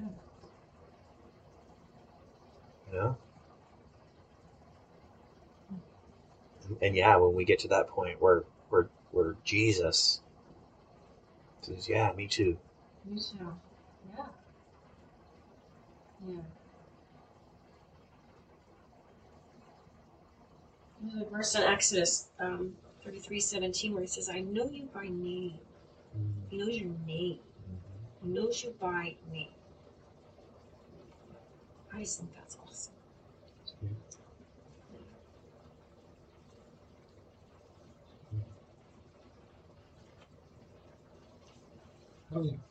Yeah. 0.00 0.08
Know 2.96 3.16
and, 6.64 6.78
and 6.82 6.96
yeah 6.96 7.16
when 7.16 7.34
we 7.34 7.44
get 7.44 7.58
to 7.58 7.68
that 7.68 7.88
point 7.88 8.20
where 8.20 8.44
where 8.70 8.88
where 9.12 9.36
jesus 9.44 10.20
says 11.60 11.88
yeah 11.88 12.12
me 12.12 12.26
too 12.26 12.56
Me 13.04 13.20
too. 13.20 13.56
Yeah. 14.16 14.26
Yeah. 16.26 16.40
There's 21.00 21.22
a 21.22 21.24
verse 21.30 21.54
in 21.54 21.62
Exodus 21.62 22.28
um, 22.40 22.74
33 23.04 23.40
17 23.40 23.92
where 23.92 24.02
he 24.02 24.08
says, 24.08 24.28
I 24.28 24.40
know 24.40 24.68
you 24.70 24.88
by 24.92 25.04
name. 25.08 25.54
He 26.50 26.58
knows 26.58 26.76
your 26.76 26.90
name. 27.06 27.38
He 28.22 28.28
knows 28.28 28.64
you 28.64 28.74
by 28.80 29.16
name. 29.32 29.48
I 31.92 32.00
just 32.00 32.18
think 32.18 32.34
that's 32.34 32.56
awesome. 32.56 32.65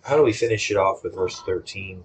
How 0.04 0.18
do 0.18 0.24
we 0.24 0.34
finish 0.34 0.70
it 0.70 0.78
off 0.78 1.04
with 1.04 1.16
verse 1.16 1.42
13? 1.42 2.04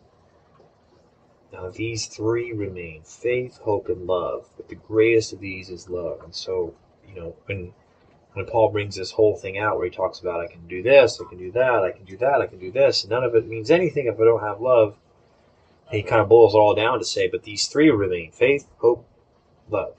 Now, 1.52 1.68
these 1.68 2.06
three 2.06 2.52
remain 2.52 3.02
faith, 3.02 3.58
hope, 3.58 3.88
and 3.88 4.06
love, 4.06 4.48
but 4.56 4.68
the 4.68 4.76
greatest 4.76 5.32
of 5.32 5.40
these 5.40 5.68
is 5.68 5.88
love. 5.90 6.22
And 6.22 6.34
so, 6.34 6.74
you 7.06 7.14
know, 7.14 7.36
when, 7.46 7.74
when 8.34 8.46
Paul 8.46 8.70
brings 8.70 8.96
this 8.96 9.10
whole 9.12 9.36
thing 9.36 9.58
out 9.58 9.76
where 9.76 9.86
he 9.86 9.90
talks 9.94 10.20
about, 10.20 10.40
I 10.40 10.46
can 10.46 10.66
do 10.68 10.82
this, 10.82 11.20
I 11.20 11.28
can 11.28 11.38
do 11.38 11.50
that, 11.52 11.82
I 11.82 11.90
can 11.90 12.04
do 12.04 12.16
that, 12.18 12.40
I 12.40 12.46
can 12.46 12.58
do 12.58 12.70
this, 12.70 13.06
none 13.06 13.24
of 13.24 13.34
it 13.34 13.48
means 13.48 13.70
anything 13.70 14.06
if 14.06 14.20
I 14.20 14.24
don't 14.24 14.40
have 14.42 14.60
love. 14.60 14.96
And 15.88 15.96
he 15.96 16.02
kind 16.02 16.22
of 16.22 16.28
boils 16.28 16.54
it 16.54 16.58
all 16.58 16.74
down 16.74 16.98
to 17.00 17.04
say, 17.04 17.28
but 17.28 17.42
these 17.42 17.66
three 17.66 17.90
remain 17.90 18.30
faith, 18.30 18.68
hope, 18.78 19.04
love. 19.68 19.94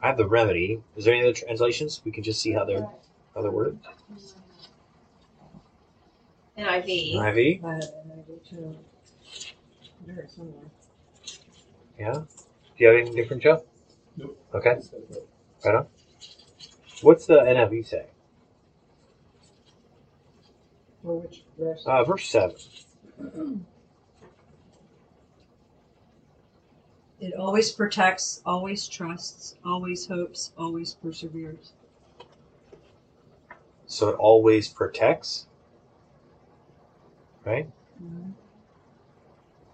I 0.01 0.07
have 0.07 0.17
the 0.17 0.27
remedy. 0.27 0.81
Is 0.97 1.05
there 1.05 1.13
any 1.13 1.23
other 1.23 1.33
translations? 1.33 2.01
We 2.03 2.11
can 2.11 2.23
just 2.23 2.41
see 2.41 2.51
how 2.51 2.65
they're 2.65 2.89
how 3.33 3.41
they're 3.41 3.51
worded. 3.51 3.79
NIV. 6.57 7.15
NIV. 7.15 7.61
NIV 7.61 8.49
too. 8.49 8.77
There 10.05 10.27
somewhere. 10.27 10.65
Yeah. 11.97 12.13
Do 12.13 12.23
you 12.77 12.87
have 12.87 12.97
anything 12.97 13.15
different, 13.15 13.43
Joe? 13.43 13.63
Nope. 14.17 14.37
Okay. 14.53 14.75
Right 15.63 15.75
on. 15.75 15.87
What's 17.03 17.25
the 17.25 17.35
NIV 17.35 17.85
say? 17.85 18.05
For 21.03 21.19
which 21.19 21.43
verse? 21.59 21.83
Uh, 21.85 22.03
verse 22.05 22.29
seven. 22.29 23.65
It 27.19 27.33
always 27.35 27.71
protects, 27.71 28.41
always 28.45 28.87
trusts, 28.87 29.55
always 29.65 30.07
hopes, 30.07 30.53
always 30.57 30.93
perseveres. 30.95 31.73
So 33.85 34.09
it 34.09 34.15
always 34.15 34.69
protects. 34.69 35.47
Right. 37.45 37.69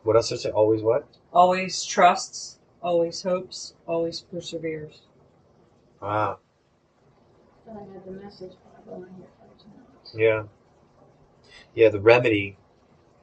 What 0.03 0.15
else 0.15 0.29
does 0.29 0.39
it 0.39 0.43
say? 0.43 0.51
Always 0.51 0.81
what? 0.81 1.07
Always 1.31 1.85
trusts, 1.85 2.59
always 2.81 3.21
hopes, 3.21 3.75
always 3.87 4.21
perseveres. 4.21 5.01
Ah. 6.01 6.37
I 7.75 7.93
had 7.93 8.05
the 8.05 8.11
message 8.11 8.53
Bible 8.85 9.05
here 9.17 9.27
for 9.37 9.61
tonight. 9.61 10.15
Yeah. 10.15 10.43
Yeah, 11.75 11.89
the 11.89 11.99
remedy, 11.99 12.57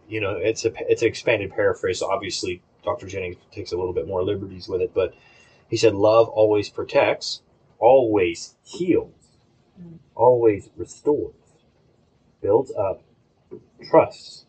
you 0.08 0.20
know, 0.20 0.36
it's 0.36 0.64
a 0.64 0.72
it's 0.90 1.02
an 1.02 1.08
expanded 1.08 1.50
paraphrase. 1.50 1.98
So 1.98 2.10
obviously, 2.10 2.62
Dr. 2.84 3.06
Jennings 3.06 3.36
takes 3.50 3.72
a 3.72 3.76
little 3.76 3.92
bit 3.92 4.06
more 4.06 4.22
liberties 4.22 4.68
with 4.68 4.80
it, 4.80 4.94
but 4.94 5.14
he 5.68 5.76
said, 5.76 5.94
"Love 5.94 6.28
always 6.28 6.68
protects, 6.68 7.42
always 7.78 8.56
heals, 8.62 9.12
Mm. 9.80 9.98
always 10.14 10.70
restores, 10.76 11.34
builds 12.40 12.72
up, 12.72 13.02
trusts, 13.82 14.46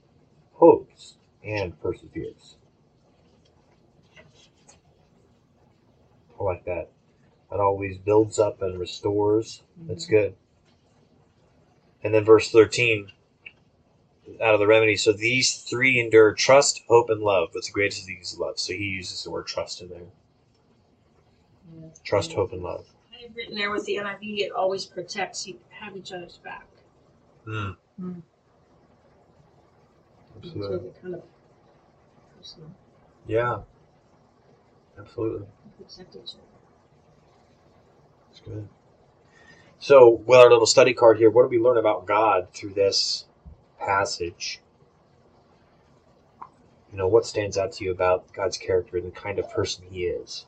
hopes, 0.54 1.18
and 1.44 1.80
perseveres." 1.82 2.56
I 6.40 6.44
like 6.44 6.66
that. 6.66 6.92
That 7.50 7.60
always 7.60 7.98
builds 7.98 8.40
up 8.40 8.62
and 8.62 8.80
restores. 8.80 9.62
That's 9.88 10.06
good. 10.06 10.36
And 12.04 12.14
then 12.14 12.26
verse 12.26 12.52
13, 12.52 13.12
out 14.42 14.54
of 14.54 14.60
the 14.60 14.68
remedy. 14.68 14.98
So 14.98 15.14
these 15.14 15.58
three 15.58 16.00
endure 16.00 16.34
trust, 16.34 16.84
hope, 16.88 17.10
and 17.10 17.22
love. 17.22 17.50
But 17.54 17.64
the 17.64 17.72
greatest 17.72 18.02
of 18.02 18.08
these 18.08 18.34
is 18.34 18.40
love. 18.40 18.60
So 18.60 18.74
he 18.74 18.86
uses 18.86 19.24
the 19.24 19.32
word 19.32 19.48
trust 19.48 19.82
in 19.82 19.90
there. 19.90 20.00
Yeah. 21.80 21.88
Trust, 22.04 22.34
hope, 22.34 22.54
and 22.54 22.64
love. 22.64 22.86
I 23.14 23.24
have 23.24 23.36
written 23.36 23.56
there 23.56 23.72
with 23.72 23.86
the 23.86 23.96
NIV, 23.96 24.40
it 24.40 24.52
always 24.52 24.86
protects. 24.86 25.48
You 25.48 25.60
have 25.70 25.96
each 25.96 26.12
other's 26.12 26.38
back. 26.38 26.68
Mm. 27.46 27.76
Mm. 28.02 28.22
Absolutely. 30.38 30.92
kind 31.02 31.16
of. 31.16 31.24
Yeah. 33.26 33.60
Absolutely. 34.98 35.48
Protect 35.78 36.16
each 36.16 36.36
other. 36.36 36.47
So, 39.80 40.10
with 40.26 40.40
our 40.40 40.50
little 40.50 40.66
study 40.66 40.94
card 40.94 41.18
here, 41.18 41.30
what 41.30 41.44
do 41.44 41.50
we 41.50 41.60
learn 41.60 41.78
about 41.78 42.06
God 42.08 42.48
through 42.54 42.74
this 42.74 43.26
passage? 43.80 44.60
You 46.92 46.98
know, 46.98 47.08
what 47.08 47.26
stands 47.26 47.58
out 47.58 47.74
to 47.74 47.84
you 47.84 47.92
about 47.92 48.34
God's 48.34 48.58
character 48.58 48.98
and 48.98 49.06
the 49.08 49.12
kind 49.12 49.38
of 49.40 49.50
person 49.52 49.86
he 49.90 50.06
is? 50.06 50.46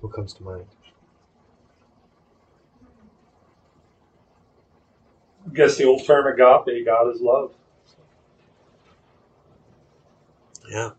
What 0.00 0.12
comes 0.12 0.32
to 0.34 0.42
mind? 0.42 0.66
I 5.52 5.54
guess 5.54 5.76
the 5.76 5.84
old 5.84 6.02
term 6.06 6.26
agape, 6.26 6.86
God 6.86 7.14
is 7.14 7.20
love. 7.20 7.52
Yeah. 10.66 10.92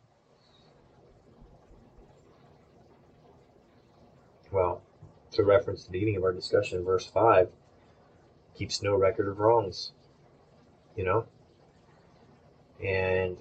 Well, 4.51 4.83
to 5.31 5.43
reference 5.43 5.85
the 5.85 5.91
beginning 5.91 6.17
of 6.17 6.23
our 6.23 6.31
discussion, 6.31 6.85
verse 6.85 7.07
5 7.07 7.49
keeps 8.53 8.83
no 8.83 8.95
record 8.95 9.27
of 9.27 9.39
wrongs. 9.39 9.91
You 10.95 11.05
know? 11.05 11.25
And 12.83 13.37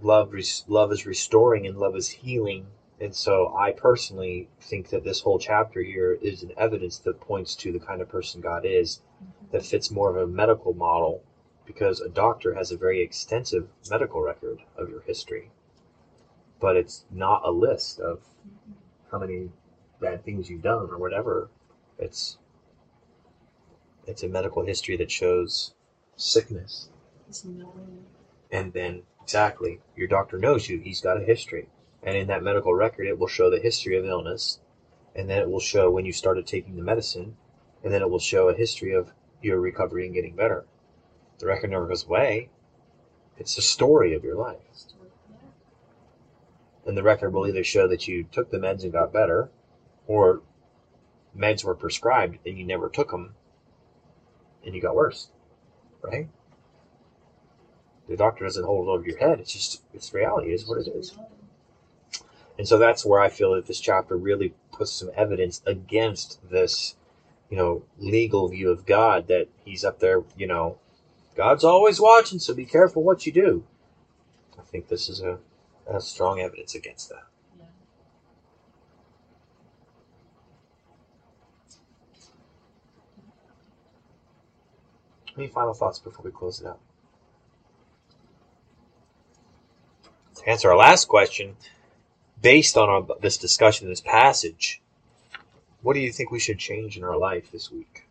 love, 0.00 0.32
res- 0.32 0.64
love 0.68 0.92
is 0.92 1.06
restoring 1.06 1.66
and 1.66 1.76
love 1.76 1.96
is 1.96 2.08
healing. 2.08 2.68
And 3.00 3.12
so 3.12 3.52
I 3.58 3.72
personally 3.72 4.48
think 4.60 4.90
that 4.90 5.02
this 5.02 5.22
whole 5.22 5.40
chapter 5.40 5.82
here 5.82 6.12
is 6.12 6.44
an 6.44 6.52
evidence 6.56 6.98
that 7.00 7.20
points 7.20 7.56
to 7.56 7.72
the 7.72 7.80
kind 7.80 8.00
of 8.00 8.08
person 8.08 8.40
God 8.40 8.64
is 8.64 9.00
that 9.50 9.64
fits 9.64 9.90
more 9.90 10.10
of 10.10 10.16
a 10.16 10.26
medical 10.26 10.74
model 10.74 11.22
because 11.64 12.00
a 12.00 12.08
doctor 12.08 12.54
has 12.54 12.70
a 12.70 12.76
very 12.76 13.02
extensive 13.02 13.68
medical 13.90 14.20
record 14.20 14.60
of 14.76 14.88
your 14.88 15.00
history 15.02 15.50
but 16.60 16.76
it's 16.76 17.04
not 17.10 17.42
a 17.44 17.50
list 17.50 18.00
of 18.00 18.20
how 19.10 19.18
many 19.18 19.50
bad 20.00 20.24
things 20.24 20.48
you've 20.50 20.62
done 20.62 20.88
or 20.90 20.98
whatever. 20.98 21.50
It's 21.98 22.38
it's 24.06 24.22
a 24.22 24.28
medical 24.28 24.64
history 24.64 24.96
that 24.98 25.10
shows 25.10 25.74
sickness, 26.16 26.88
It's 27.28 27.44
and 28.50 28.72
then 28.72 29.02
exactly 29.22 29.80
your 29.96 30.08
doctor 30.08 30.38
knows 30.38 30.68
you. 30.68 30.78
He's 30.78 31.00
got 31.00 31.20
a 31.20 31.24
history, 31.24 31.68
and 32.02 32.16
in 32.16 32.28
that 32.28 32.42
medical 32.42 32.74
record, 32.74 33.06
it 33.06 33.18
will 33.18 33.26
show 33.26 33.50
the 33.50 33.58
history 33.58 33.96
of 33.96 34.04
illness, 34.04 34.60
and 35.14 35.28
then 35.28 35.40
it 35.40 35.50
will 35.50 35.60
show 35.60 35.90
when 35.90 36.06
you 36.06 36.12
started 36.12 36.46
taking 36.46 36.76
the 36.76 36.82
medicine, 36.82 37.36
and 37.86 37.94
then 37.94 38.02
it 38.02 38.10
will 38.10 38.18
show 38.18 38.48
a 38.48 38.52
history 38.52 38.92
of 38.92 39.12
your 39.40 39.60
recovery 39.60 40.06
and 40.06 40.12
getting 40.12 40.34
better. 40.34 40.66
The 41.38 41.46
record 41.46 41.70
never 41.70 41.86
goes 41.86 42.04
away. 42.04 42.48
It's 43.38 43.54
the 43.54 43.62
story 43.62 44.12
of 44.12 44.24
your 44.24 44.34
life. 44.34 44.58
And 46.84 46.96
the 46.96 47.04
record 47.04 47.32
will 47.32 47.46
either 47.46 47.62
show 47.62 47.86
that 47.86 48.08
you 48.08 48.24
took 48.24 48.50
the 48.50 48.58
meds 48.58 48.82
and 48.82 48.90
got 48.90 49.12
better, 49.12 49.50
or 50.08 50.42
meds 51.38 51.62
were 51.62 51.76
prescribed 51.76 52.38
and 52.44 52.58
you 52.58 52.64
never 52.64 52.88
took 52.88 53.12
them 53.12 53.36
and 54.64 54.74
you 54.74 54.82
got 54.82 54.96
worse. 54.96 55.30
Right? 56.02 56.28
The 58.08 58.16
doctor 58.16 58.46
doesn't 58.46 58.64
hold 58.64 58.88
it 58.88 58.90
over 58.90 59.06
your 59.06 59.18
head. 59.18 59.38
It's 59.38 59.52
just, 59.52 59.84
it's 59.94 60.12
reality, 60.12 60.52
is 60.52 60.66
what 60.66 60.80
it 60.80 60.88
is. 60.88 61.16
And 62.58 62.66
so 62.66 62.78
that's 62.78 63.06
where 63.06 63.20
I 63.20 63.28
feel 63.28 63.54
that 63.54 63.66
this 63.66 63.78
chapter 63.78 64.16
really 64.16 64.54
puts 64.72 64.90
some 64.90 65.12
evidence 65.16 65.62
against 65.64 66.40
this, 66.50 66.96
you 67.50 67.56
know, 67.56 67.84
legal 67.98 68.48
view 68.48 68.70
of 68.70 68.86
God 68.86 69.28
that 69.28 69.48
he's 69.64 69.84
up 69.84 70.00
there, 70.00 70.22
you 70.36 70.46
know, 70.46 70.78
God's 71.36 71.64
always 71.64 72.00
watching, 72.00 72.38
so 72.38 72.54
be 72.54 72.64
careful 72.64 73.02
what 73.02 73.26
you 73.26 73.32
do. 73.32 73.64
I 74.58 74.62
think 74.62 74.88
this 74.88 75.08
is 75.08 75.20
a, 75.20 75.38
a 75.86 76.00
strong 76.00 76.40
evidence 76.40 76.74
against 76.74 77.10
that. 77.10 77.24
Any 85.36 85.48
final 85.48 85.74
thoughts 85.74 85.98
before 85.98 86.24
we 86.24 86.30
close 86.30 86.60
it 86.60 86.66
out? 86.66 86.80
To 90.36 90.48
answer 90.48 90.70
our 90.70 90.76
last 90.76 91.08
question, 91.08 91.56
based 92.40 92.78
on 92.78 92.88
our, 92.88 93.06
this 93.20 93.36
discussion, 93.36 93.88
this 93.88 94.00
passage, 94.00 94.80
what 95.86 95.94
do 95.94 96.00
you 96.00 96.10
think 96.10 96.32
we 96.32 96.40
should 96.40 96.58
change 96.58 96.96
in 96.96 97.04
our 97.04 97.16
life 97.16 97.52
this 97.52 97.70
week? 97.70 98.08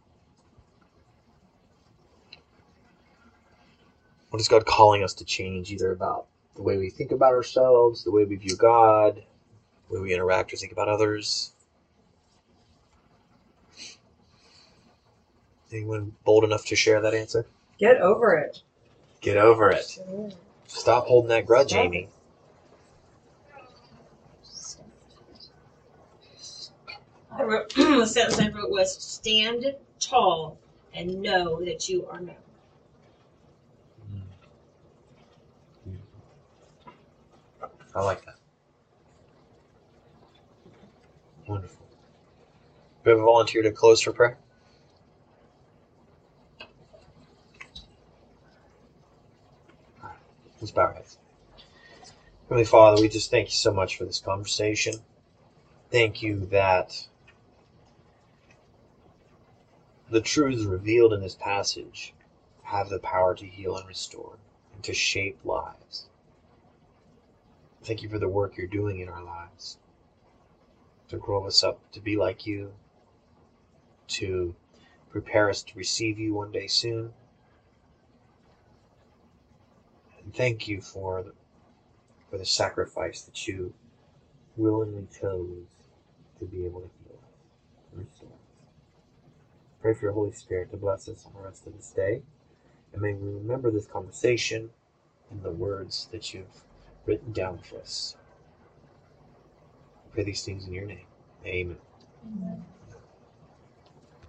What 4.29 4.39
is 4.39 4.47
God 4.47 4.65
calling 4.65 5.03
us 5.03 5.13
to 5.15 5.25
change, 5.25 5.73
either 5.73 5.91
about 5.91 6.27
the 6.55 6.61
way 6.61 6.77
we 6.77 6.89
think 6.89 7.11
about 7.11 7.33
ourselves, 7.33 8.05
the 8.05 8.11
way 8.11 8.23
we 8.23 8.37
view 8.37 8.55
God, 8.55 9.21
the 9.89 9.93
way 9.93 9.99
we 9.99 10.13
interact 10.13 10.53
or 10.53 10.55
think 10.55 10.71
about 10.71 10.87
others? 10.87 11.51
Anyone 15.69 16.15
bold 16.23 16.45
enough 16.45 16.65
to 16.67 16.77
share 16.77 17.01
that 17.01 17.13
answer? 17.13 17.45
Get 17.77 17.97
over 17.97 18.37
it. 18.37 18.61
Get 19.19 19.35
over 19.35 19.69
it. 19.71 19.99
Stop 20.67 21.07
holding 21.07 21.27
that 21.27 21.45
grudge, 21.45 21.71
Stop. 21.71 21.83
Amy. 21.83 22.07
I 27.37 27.43
wrote, 27.43 27.69
the 27.75 28.05
sentence 28.05 28.39
I 28.39 28.49
wrote 28.49 28.69
was 28.69 28.95
stand 29.03 29.75
tall 29.99 30.57
and 30.93 31.21
know 31.21 31.63
that 31.65 31.89
you 31.89 32.07
are 32.07 32.19
known. 32.19 32.35
I 37.93 38.01
like 38.01 38.25
that. 38.25 38.35
Wonderful. 41.47 41.85
We 43.03 43.11
have 43.11 43.19
a 43.19 43.23
volunteer 43.23 43.61
to 43.61 43.71
close 43.71 44.01
for 44.01 44.11
prayer. 44.11 44.37
Let's 50.59 50.71
bow 50.71 50.83
our 50.83 50.93
heads. 50.93 51.17
Heavenly 52.43 52.65
Father, 52.65 53.01
we 53.01 53.09
just 53.09 53.29
thank 53.31 53.47
you 53.47 53.53
so 53.53 53.73
much 53.73 53.97
for 53.97 54.05
this 54.05 54.19
conversation. 54.19 54.95
Thank 55.91 56.21
you 56.21 56.45
that 56.47 57.07
the 60.09 60.21
truths 60.21 60.63
revealed 60.63 61.13
in 61.13 61.21
this 61.21 61.35
passage 61.35 62.13
have 62.63 62.89
the 62.89 62.99
power 62.99 63.35
to 63.35 63.45
heal 63.45 63.75
and 63.77 63.87
restore 63.87 64.37
and 64.73 64.83
to 64.83 64.93
shape 64.93 65.37
lives. 65.43 66.07
Thank 67.83 68.01
you 68.01 68.09
for 68.09 68.19
the 68.19 68.29
work 68.29 68.57
you're 68.57 68.67
doing 68.67 68.99
in 68.99 69.09
our 69.09 69.23
lives 69.23 69.77
to 71.09 71.17
grow 71.17 71.45
us 71.45 71.63
up 71.63 71.79
to 71.91 71.99
be 71.99 72.15
like 72.15 72.45
you, 72.45 72.73
to 74.07 74.55
prepare 75.09 75.49
us 75.49 75.63
to 75.63 75.77
receive 75.77 76.19
you 76.19 76.33
one 76.33 76.51
day 76.51 76.67
soon. 76.67 77.13
And 80.23 80.33
thank 80.33 80.67
you 80.67 80.81
for 80.81 81.23
the, 81.23 81.33
for 82.29 82.37
the 82.37 82.45
sacrifice 82.45 83.21
that 83.21 83.47
you 83.47 83.73
willingly 84.57 85.07
chose 85.19 85.67
to 86.39 86.45
be 86.45 86.65
able 86.65 86.81
to 86.81 86.89
heal 87.03 87.17
us 87.17 87.91
and 87.91 88.01
restore 88.01 88.29
us. 88.29 88.45
Pray 89.85 89.93
for 89.93 90.05
your 90.05 90.13
Holy 90.13 90.31
Spirit 90.31 90.71
to 90.71 90.77
bless 90.77 91.07
us 91.07 91.27
on 91.27 91.33
the 91.39 91.47
rest 91.47 91.67
of 91.67 91.75
this 91.77 91.91
day. 91.91 92.23
And 92.91 93.03
may 93.03 93.13
we 93.13 93.29
remember 93.35 93.69
this 93.69 93.85
conversation 93.85 94.71
and 95.29 95.43
the 95.43 95.51
words 95.51 96.09
that 96.11 96.33
you've 96.33 96.63
written 97.05 97.31
down 97.31 97.59
for 97.59 97.81
us. 97.81 98.17
I 100.03 100.15
pray 100.15 100.23
these 100.23 100.43
things 100.43 100.65
in 100.65 100.73
your 100.73 100.87
name. 100.87 101.05
Amen. 101.45 101.77
Amen. 102.25 102.65